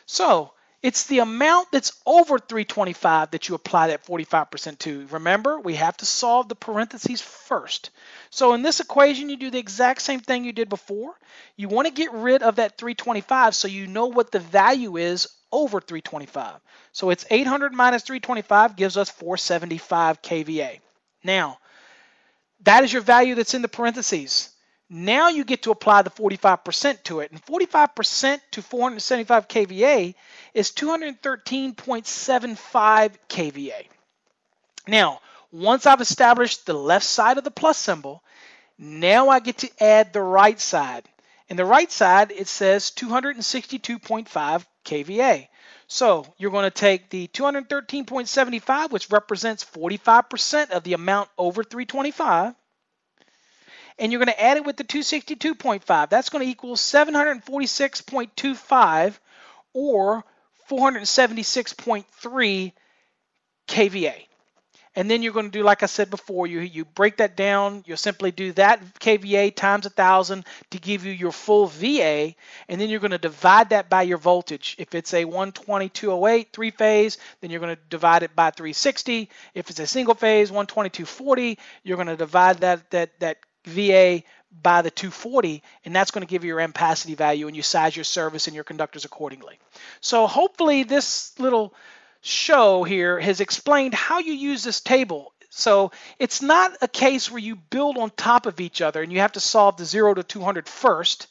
So 0.06 0.52
it's 0.82 1.06
the 1.06 1.18
amount 1.18 1.72
that's 1.72 2.00
over 2.06 2.38
325 2.38 3.32
that 3.32 3.48
you 3.48 3.54
apply 3.54 3.88
that 3.88 4.06
45% 4.06 4.78
to. 4.80 5.06
Remember, 5.10 5.58
we 5.58 5.74
have 5.74 5.96
to 5.98 6.06
solve 6.06 6.48
the 6.48 6.54
parentheses 6.54 7.20
first. 7.20 7.90
So 8.30 8.54
in 8.54 8.62
this 8.62 8.80
equation, 8.80 9.28
you 9.28 9.36
do 9.36 9.50
the 9.50 9.58
exact 9.58 10.02
same 10.02 10.20
thing 10.20 10.44
you 10.44 10.52
did 10.52 10.68
before. 10.68 11.14
You 11.56 11.68
want 11.68 11.88
to 11.88 11.92
get 11.92 12.12
rid 12.12 12.42
of 12.42 12.56
that 12.56 12.78
325 12.78 13.54
so 13.54 13.68
you 13.68 13.86
know 13.86 14.06
what 14.06 14.30
the 14.30 14.38
value 14.38 14.96
is 14.96 15.26
over 15.56 15.80
325. 15.80 16.60
So 16.92 17.10
it's 17.10 17.24
800 17.30 17.72
minus 17.72 18.02
325 18.02 18.76
gives 18.76 18.98
us 18.98 19.08
475 19.10 20.20
kVA. 20.20 20.80
Now, 21.24 21.58
that 22.64 22.84
is 22.84 22.92
your 22.92 23.02
value 23.02 23.34
that's 23.34 23.54
in 23.54 23.62
the 23.62 23.68
parentheses. 23.68 24.50
Now 24.90 25.28
you 25.28 25.44
get 25.44 25.62
to 25.62 25.70
apply 25.70 26.02
the 26.02 26.10
45% 26.10 27.02
to 27.04 27.20
it. 27.20 27.32
And 27.32 27.42
45% 27.44 28.40
to 28.52 28.62
475 28.62 29.48
kVA 29.48 30.14
is 30.52 30.72
213.75 30.72 33.14
kVA. 33.28 33.86
Now, 34.86 35.20
once 35.50 35.86
I've 35.86 36.02
established 36.02 36.66
the 36.66 36.74
left 36.74 37.06
side 37.06 37.38
of 37.38 37.44
the 37.44 37.50
plus 37.50 37.78
symbol, 37.78 38.22
now 38.78 39.30
I 39.30 39.40
get 39.40 39.56
to 39.58 39.70
add 39.82 40.12
the 40.12 40.20
right 40.20 40.60
side. 40.60 41.08
In 41.48 41.56
the 41.56 41.64
right 41.64 41.90
side, 41.90 42.30
it 42.32 42.48
says 42.48 42.90
262.5 42.90 44.66
kVA. 44.84 45.48
So 45.86 46.26
you're 46.38 46.50
going 46.50 46.64
to 46.64 46.70
take 46.70 47.08
the 47.10 47.28
213.75, 47.28 48.90
which 48.90 49.10
represents 49.10 49.64
45% 49.64 50.70
of 50.70 50.82
the 50.82 50.94
amount 50.94 51.28
over 51.38 51.62
325, 51.62 52.54
and 53.98 54.12
you're 54.12 54.18
going 54.18 54.34
to 54.34 54.42
add 54.42 54.56
it 54.56 54.66
with 54.66 54.76
the 54.76 54.84
262.5. 54.84 56.10
That's 56.10 56.28
going 56.28 56.44
to 56.44 56.50
equal 56.50 56.74
746.25 56.74 59.18
or 59.72 60.24
476.3 60.68 62.72
kVA. 63.68 64.25
And 64.96 65.10
then 65.10 65.22
you're 65.22 65.34
going 65.34 65.46
to 65.46 65.52
do 65.52 65.62
like 65.62 65.82
I 65.82 65.86
said 65.86 66.10
before. 66.10 66.46
You 66.46 66.60
you 66.60 66.86
break 66.86 67.18
that 67.18 67.36
down. 67.36 67.84
You'll 67.86 67.98
simply 67.98 68.30
do 68.30 68.52
that 68.52 68.80
kVA 68.98 69.54
times 69.54 69.86
a 69.86 69.90
thousand 69.90 70.46
to 70.70 70.78
give 70.78 71.04
you 71.04 71.12
your 71.12 71.32
full 71.32 71.66
VA, 71.66 72.34
and 72.68 72.80
then 72.80 72.88
you're 72.88 73.00
going 73.00 73.10
to 73.10 73.18
divide 73.18 73.70
that 73.70 73.90
by 73.90 74.02
your 74.02 74.18
voltage. 74.18 74.74
If 74.78 74.94
it's 74.94 75.12
a 75.14 75.24
120, 75.24 75.90
208, 75.90 76.48
three 76.52 76.70
phase, 76.70 77.18
then 77.40 77.50
you're 77.50 77.60
going 77.60 77.76
to 77.76 77.82
divide 77.90 78.22
it 78.22 78.34
by 78.34 78.50
360. 78.50 79.28
If 79.54 79.70
it's 79.70 79.78
a 79.78 79.86
single 79.86 80.14
phase 80.14 80.50
120, 80.50 80.88
240, 80.90 81.58
you're 81.84 81.96
going 81.96 82.08
to 82.08 82.16
divide 82.16 82.58
that 82.60 82.90
that 82.90 83.20
that 83.20 83.38
VA 83.66 84.22
by 84.62 84.80
the 84.80 84.90
240 84.90 85.62
and 85.84 85.94
that's 85.94 86.10
going 86.10 86.26
to 86.26 86.30
give 86.30 86.44
you 86.44 86.48
your 86.48 86.66
ampacity 86.66 87.16
value 87.16 87.46
and 87.46 87.56
you 87.56 87.62
size 87.62 87.94
your 87.94 88.04
service 88.04 88.46
and 88.46 88.54
your 88.54 88.64
conductors 88.64 89.04
accordingly. 89.04 89.58
So 90.00 90.26
hopefully 90.26 90.84
this 90.84 91.38
little 91.38 91.74
show 92.26 92.82
here 92.82 93.18
has 93.20 93.40
explained 93.40 93.94
how 93.94 94.18
you 94.18 94.32
use 94.32 94.62
this 94.62 94.80
table. 94.80 95.32
So 95.50 95.92
it's 96.18 96.42
not 96.42 96.72
a 96.82 96.88
case 96.88 97.30
where 97.30 97.40
you 97.40 97.56
build 97.56 97.96
on 97.96 98.10
top 98.10 98.46
of 98.46 98.60
each 98.60 98.82
other 98.82 99.02
and 99.02 99.12
you 99.12 99.20
have 99.20 99.32
to 99.32 99.40
solve 99.40 99.76
the 99.76 99.84
0 99.84 100.14
to 100.14 100.22
200 100.22 100.68
first 100.68 101.28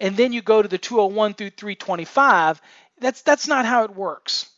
and 0.00 0.16
then 0.16 0.32
you 0.32 0.42
go 0.42 0.62
to 0.62 0.68
the 0.68 0.78
201 0.78 1.34
through 1.34 1.50
325. 1.50 2.60
That's 3.00 3.22
that's 3.22 3.46
not 3.46 3.66
how 3.66 3.84
it 3.84 3.94
works. 3.94 4.50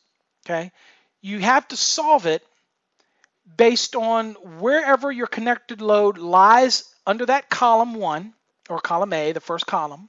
Okay? 0.46 0.72
You 1.20 1.38
have 1.40 1.66
to 1.68 1.76
solve 1.76 2.26
it 2.26 2.42
based 3.56 3.96
on 3.96 4.34
wherever 4.60 5.10
your 5.10 5.26
connected 5.26 5.82
load 5.82 6.18
lies 6.18 6.84
under 7.06 7.26
that 7.26 7.50
column 7.50 7.94
1 7.94 8.32
or 8.68 8.78
column 8.78 9.12
A, 9.12 9.32
the 9.32 9.40
first 9.40 9.66
column 9.66 10.08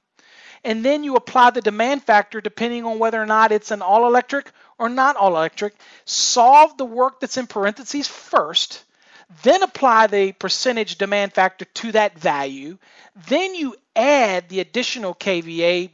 and 0.64 0.86
then 0.86 1.04
you 1.04 1.16
apply 1.16 1.52
the 1.52 1.62
demand 1.62 2.04
factor 2.04 2.42
depending 2.42 2.86
on 2.86 3.00
whether 3.00 3.22
or 3.22 3.26
not 3.26 3.52
it's 3.52 3.72
an 3.72 3.82
all 3.82 4.06
electric 4.08 4.52
or 4.78 4.90
not 4.90 5.16
all 5.16 5.36
electric. 5.36 5.74
Solve 6.06 6.78
the 6.78 6.86
work 6.86 7.20
that's 7.20 7.38
in 7.38 7.48
parentheses 7.48 8.08
first, 8.08 8.84
then 9.44 9.64
apply 9.64 10.08
the 10.08 10.32
percentage 10.34 10.98
demand 10.98 11.34
factor 11.34 11.66
to 11.66 11.92
that 11.94 12.18
value. 12.18 12.78
Then 13.28 13.56
you 13.56 13.76
add 13.96 14.50
the 14.50 14.60
additional 14.60 15.16
kVA, 15.16 15.90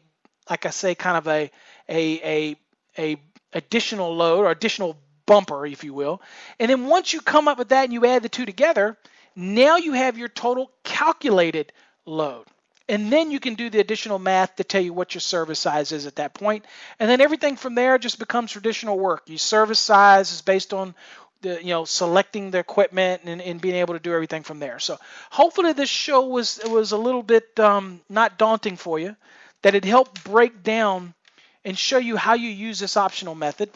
like 0.50 0.66
I 0.66 0.70
say, 0.70 0.96
kind 0.96 1.18
of 1.18 1.28
a 1.28 1.52
a 1.90 2.22
a, 2.24 2.56
a 2.98 3.18
additional 3.54 4.16
load 4.16 4.40
or 4.40 4.52
additional 4.52 4.98
bumper, 5.26 5.66
if 5.66 5.84
you 5.84 5.94
will. 5.94 6.22
And 6.60 6.70
then 6.70 6.88
once 6.88 7.14
you 7.14 7.22
come 7.22 7.48
up 7.48 7.58
with 7.58 7.70
that 7.70 7.86
and 7.86 7.94
you 7.94 8.06
add 8.06 8.24
the 8.24 8.30
two 8.30 8.46
together, 8.46 8.98
now 9.36 9.78
you 9.78 9.94
have 9.94 10.18
your 10.18 10.30
total 10.30 10.72
calculated 10.84 11.72
load. 12.06 12.46
And 12.90 13.12
then 13.12 13.32
you 13.32 13.40
can 13.40 13.56
do 13.56 13.70
the 13.70 13.80
additional 13.80 14.18
math 14.18 14.56
to 14.56 14.64
tell 14.64 14.82
you 14.82 14.94
what 14.94 15.14
your 15.14 15.22
service 15.22 15.60
size 15.60 15.92
is 15.92 16.06
at 16.06 16.16
that 16.18 16.34
point. 16.34 16.66
And 17.00 17.10
then 17.10 17.20
everything 17.20 17.58
from 17.58 17.76
there 17.76 17.98
just 17.98 18.18
becomes 18.18 18.52
traditional 18.52 18.98
work. 18.98 19.24
Your 19.28 19.38
service 19.38 19.80
size 19.80 20.32
is 20.32 20.42
based 20.42 20.74
on 20.74 20.96
the 21.42 21.60
you 21.62 21.70
know 21.70 21.86
selecting 21.86 22.52
the 22.52 22.60
equipment 22.60 23.22
and, 23.26 23.42
and 23.42 23.62
being 23.62 23.76
able 23.76 23.94
to 23.94 24.00
do 24.00 24.14
everything 24.14 24.44
from 24.44 24.60
there. 24.60 24.80
So 24.80 24.98
hopefully 25.30 25.74
this 25.74 25.90
show 25.90 26.28
was 26.28 26.60
was 26.66 26.92
a 26.92 26.98
little 26.98 27.24
bit 27.24 27.60
um, 27.60 28.02
not 28.10 28.38
daunting 28.38 28.78
for 28.78 29.00
you, 29.00 29.16
that 29.62 29.76
it 29.76 29.86
helped 29.86 30.24
break 30.24 30.64
down 30.64 31.14
and 31.66 31.78
show 31.78 31.98
you 31.98 32.16
how 32.16 32.34
you 32.34 32.50
use 32.50 32.80
this 32.80 32.98
optional 32.98 33.36
method. 33.36 33.70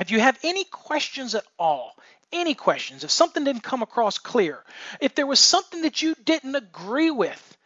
If 0.00 0.10
you 0.10 0.20
have 0.20 0.38
any 0.42 0.64
questions 0.64 1.34
at 1.34 1.44
all, 1.58 1.96
any 2.32 2.54
questions, 2.54 3.04
if 3.04 3.10
something 3.10 3.44
didn't 3.44 3.62
come 3.62 3.82
across 3.82 4.18
clear, 4.18 4.62
if 5.00 5.14
there 5.14 5.26
was 5.26 5.40
something 5.40 5.82
that 5.82 6.02
you 6.02 6.14
didn't 6.24 6.54
agree 6.54 7.10
with, 7.10 7.56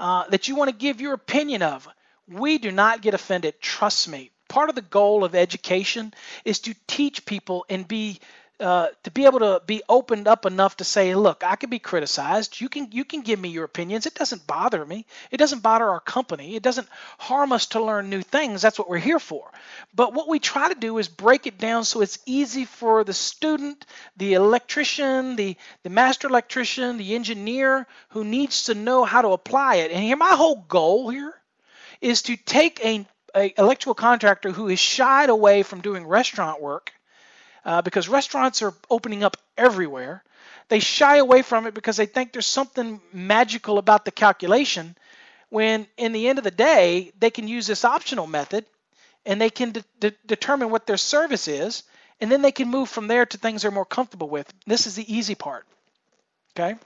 uh, 0.00 0.24
that 0.30 0.48
you 0.48 0.56
want 0.56 0.70
to 0.70 0.76
give 0.76 1.00
your 1.00 1.12
opinion 1.12 1.62
of. 1.62 1.86
We 2.26 2.58
do 2.58 2.72
not 2.72 3.02
get 3.02 3.14
offended. 3.14 3.60
Trust 3.60 4.08
me. 4.08 4.30
Part 4.48 4.70
of 4.70 4.74
the 4.74 4.82
goal 4.82 5.22
of 5.22 5.34
education 5.34 6.14
is 6.44 6.60
to 6.60 6.74
teach 6.88 7.26
people 7.26 7.66
and 7.68 7.86
be 7.86 8.18
uh, 8.60 8.88
to 9.04 9.10
be 9.10 9.24
able 9.24 9.38
to 9.40 9.62
be 9.66 9.82
opened 9.88 10.28
up 10.28 10.44
enough 10.44 10.76
to 10.76 10.84
say, 10.84 11.14
look, 11.14 11.42
I 11.42 11.56
can 11.56 11.70
be 11.70 11.78
criticized. 11.78 12.60
You 12.60 12.68
can 12.68 12.92
you 12.92 13.04
can 13.04 13.22
give 13.22 13.40
me 13.40 13.48
your 13.48 13.64
opinions. 13.64 14.06
It 14.06 14.14
doesn't 14.14 14.46
bother 14.46 14.84
me. 14.84 15.06
It 15.30 15.38
doesn't 15.38 15.62
bother 15.62 15.88
our 15.88 16.00
company. 16.00 16.56
It 16.56 16.62
doesn't 16.62 16.88
harm 17.18 17.52
us 17.52 17.66
to 17.68 17.82
learn 17.82 18.10
new 18.10 18.22
things. 18.22 18.62
That's 18.62 18.78
what 18.78 18.88
we're 18.88 18.98
here 18.98 19.18
for. 19.18 19.50
But 19.94 20.12
what 20.12 20.28
we 20.28 20.38
try 20.38 20.68
to 20.68 20.78
do 20.78 20.98
is 20.98 21.08
break 21.08 21.46
it 21.46 21.58
down 21.58 21.84
so 21.84 22.02
it's 22.02 22.18
easy 22.26 22.64
for 22.66 23.02
the 23.02 23.14
student, 23.14 23.86
the 24.16 24.34
electrician, 24.34 25.36
the 25.36 25.56
the 25.82 25.90
master 25.90 26.28
electrician, 26.28 26.98
the 26.98 27.14
engineer 27.14 27.86
who 28.10 28.24
needs 28.24 28.64
to 28.64 28.74
know 28.74 29.04
how 29.04 29.22
to 29.22 29.28
apply 29.28 29.76
it. 29.76 29.90
And 29.90 30.02
here, 30.02 30.16
my 30.16 30.34
whole 30.36 30.64
goal 30.68 31.10
here 31.10 31.34
is 32.00 32.22
to 32.22 32.36
take 32.36 32.84
a, 32.84 33.06
a 33.34 33.54
electrical 33.58 33.94
contractor 33.94 34.50
who 34.50 34.68
is 34.68 34.78
shied 34.78 35.30
away 35.30 35.62
from 35.62 35.80
doing 35.80 36.06
restaurant 36.06 36.60
work 36.60 36.92
uh, 37.64 37.82
because 37.82 38.08
restaurants 38.08 38.62
are 38.62 38.74
opening 38.88 39.24
up 39.24 39.36
everywhere. 39.56 40.22
They 40.68 40.80
shy 40.80 41.16
away 41.16 41.42
from 41.42 41.66
it 41.66 41.74
because 41.74 41.96
they 41.96 42.06
think 42.06 42.32
there's 42.32 42.46
something 42.46 43.00
magical 43.12 43.78
about 43.78 44.04
the 44.04 44.10
calculation. 44.10 44.96
When 45.48 45.86
in 45.96 46.12
the 46.12 46.28
end 46.28 46.38
of 46.38 46.44
the 46.44 46.50
day, 46.50 47.12
they 47.18 47.30
can 47.30 47.48
use 47.48 47.66
this 47.66 47.84
optional 47.84 48.26
method 48.26 48.64
and 49.26 49.40
they 49.40 49.50
can 49.50 49.72
de- 49.72 49.84
de- 49.98 50.16
determine 50.26 50.70
what 50.70 50.86
their 50.86 50.96
service 50.96 51.48
is, 51.48 51.82
and 52.20 52.32
then 52.32 52.42
they 52.42 52.52
can 52.52 52.68
move 52.68 52.88
from 52.88 53.06
there 53.06 53.26
to 53.26 53.36
things 53.36 53.62
they're 53.62 53.70
more 53.70 53.84
comfortable 53.84 54.28
with. 54.28 54.50
This 54.66 54.86
is 54.86 54.94
the 54.94 55.14
easy 55.14 55.34
part. 55.34 55.66
Okay. 56.56 56.76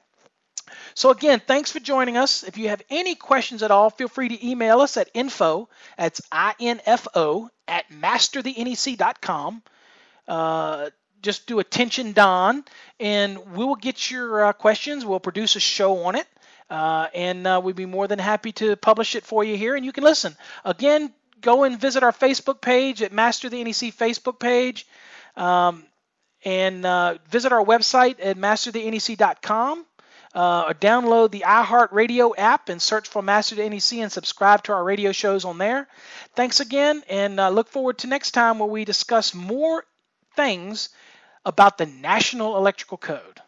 So 0.94 1.10
again, 1.10 1.40
thanks 1.46 1.70
for 1.70 1.80
joining 1.80 2.16
us. 2.16 2.42
If 2.42 2.56
you 2.56 2.70
have 2.70 2.82
any 2.90 3.14
questions 3.14 3.62
at 3.62 3.70
all, 3.70 3.90
feel 3.90 4.08
free 4.08 4.28
to 4.28 4.46
email 4.46 4.80
us 4.80 4.96
at 4.96 5.10
info, 5.14 5.68
that's 5.96 6.22
I-N-F-O, 6.32 7.50
at 7.68 7.90
masterthenec.com 7.90 9.62
uh, 10.28 10.90
just 11.24 11.46
do 11.46 11.58
attention 11.58 12.12
Don, 12.12 12.64
and 13.00 13.38
we 13.56 13.64
will 13.64 13.74
get 13.74 14.10
your 14.10 14.46
uh, 14.46 14.52
questions. 14.52 15.04
We'll 15.04 15.20
produce 15.20 15.56
a 15.56 15.60
show 15.60 16.04
on 16.04 16.14
it, 16.14 16.26
uh, 16.70 17.08
and 17.14 17.46
uh, 17.46 17.60
we'd 17.64 17.76
be 17.76 17.86
more 17.86 18.06
than 18.06 18.18
happy 18.18 18.52
to 18.52 18.76
publish 18.76 19.16
it 19.16 19.24
for 19.24 19.42
you 19.42 19.56
here, 19.56 19.74
and 19.74 19.84
you 19.84 19.92
can 19.92 20.04
listen. 20.04 20.36
Again, 20.64 21.12
go 21.40 21.64
and 21.64 21.80
visit 21.80 22.02
our 22.02 22.12
Facebook 22.12 22.60
page 22.60 23.02
at 23.02 23.12
Master 23.12 23.48
the 23.48 23.64
NEC 23.64 23.94
Facebook 23.94 24.38
page, 24.38 24.86
um, 25.36 25.84
and 26.44 26.84
uh, 26.84 27.16
visit 27.30 27.52
our 27.52 27.64
website 27.64 28.16
at 28.22 28.36
masterthenec.com. 28.36 29.86
Uh, 30.34 30.64
or 30.66 30.74
download 30.74 31.30
the 31.30 31.44
iHeartRadio 31.46 32.32
app 32.36 32.68
and 32.68 32.82
search 32.82 33.06
for 33.06 33.22
Master 33.22 33.54
the 33.54 33.68
NEC 33.68 34.00
and 34.00 34.10
subscribe 34.10 34.64
to 34.64 34.72
our 34.72 34.82
radio 34.82 35.12
shows 35.12 35.44
on 35.44 35.58
there. 35.58 35.86
Thanks 36.34 36.58
again, 36.58 37.04
and 37.08 37.38
uh, 37.38 37.50
look 37.50 37.68
forward 37.68 37.98
to 37.98 38.08
next 38.08 38.32
time 38.32 38.58
where 38.58 38.68
we 38.68 38.84
discuss 38.84 39.32
more 39.32 39.84
things 40.36 40.90
about 41.44 41.78
the 41.78 41.86
National 41.86 42.56
Electrical 42.56 42.98
Code. 42.98 43.40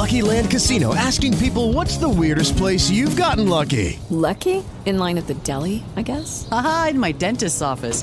Lucky 0.00 0.22
Land 0.22 0.50
Casino 0.50 0.94
asking 0.94 1.38
people 1.38 1.72
what's 1.72 1.96
the 1.96 2.08
weirdest 2.08 2.56
place 2.56 2.90
you've 2.90 3.16
gotten 3.16 3.48
lucky? 3.48 4.00
Lucky? 4.10 4.64
In 4.84 4.98
line 4.98 5.18
at 5.18 5.28
the 5.28 5.34
deli, 5.34 5.84
I 5.94 6.02
guess? 6.02 6.48
Aha, 6.50 6.88
in 6.90 6.98
my 6.98 7.12
dentist's 7.12 7.62
office. 7.62 8.02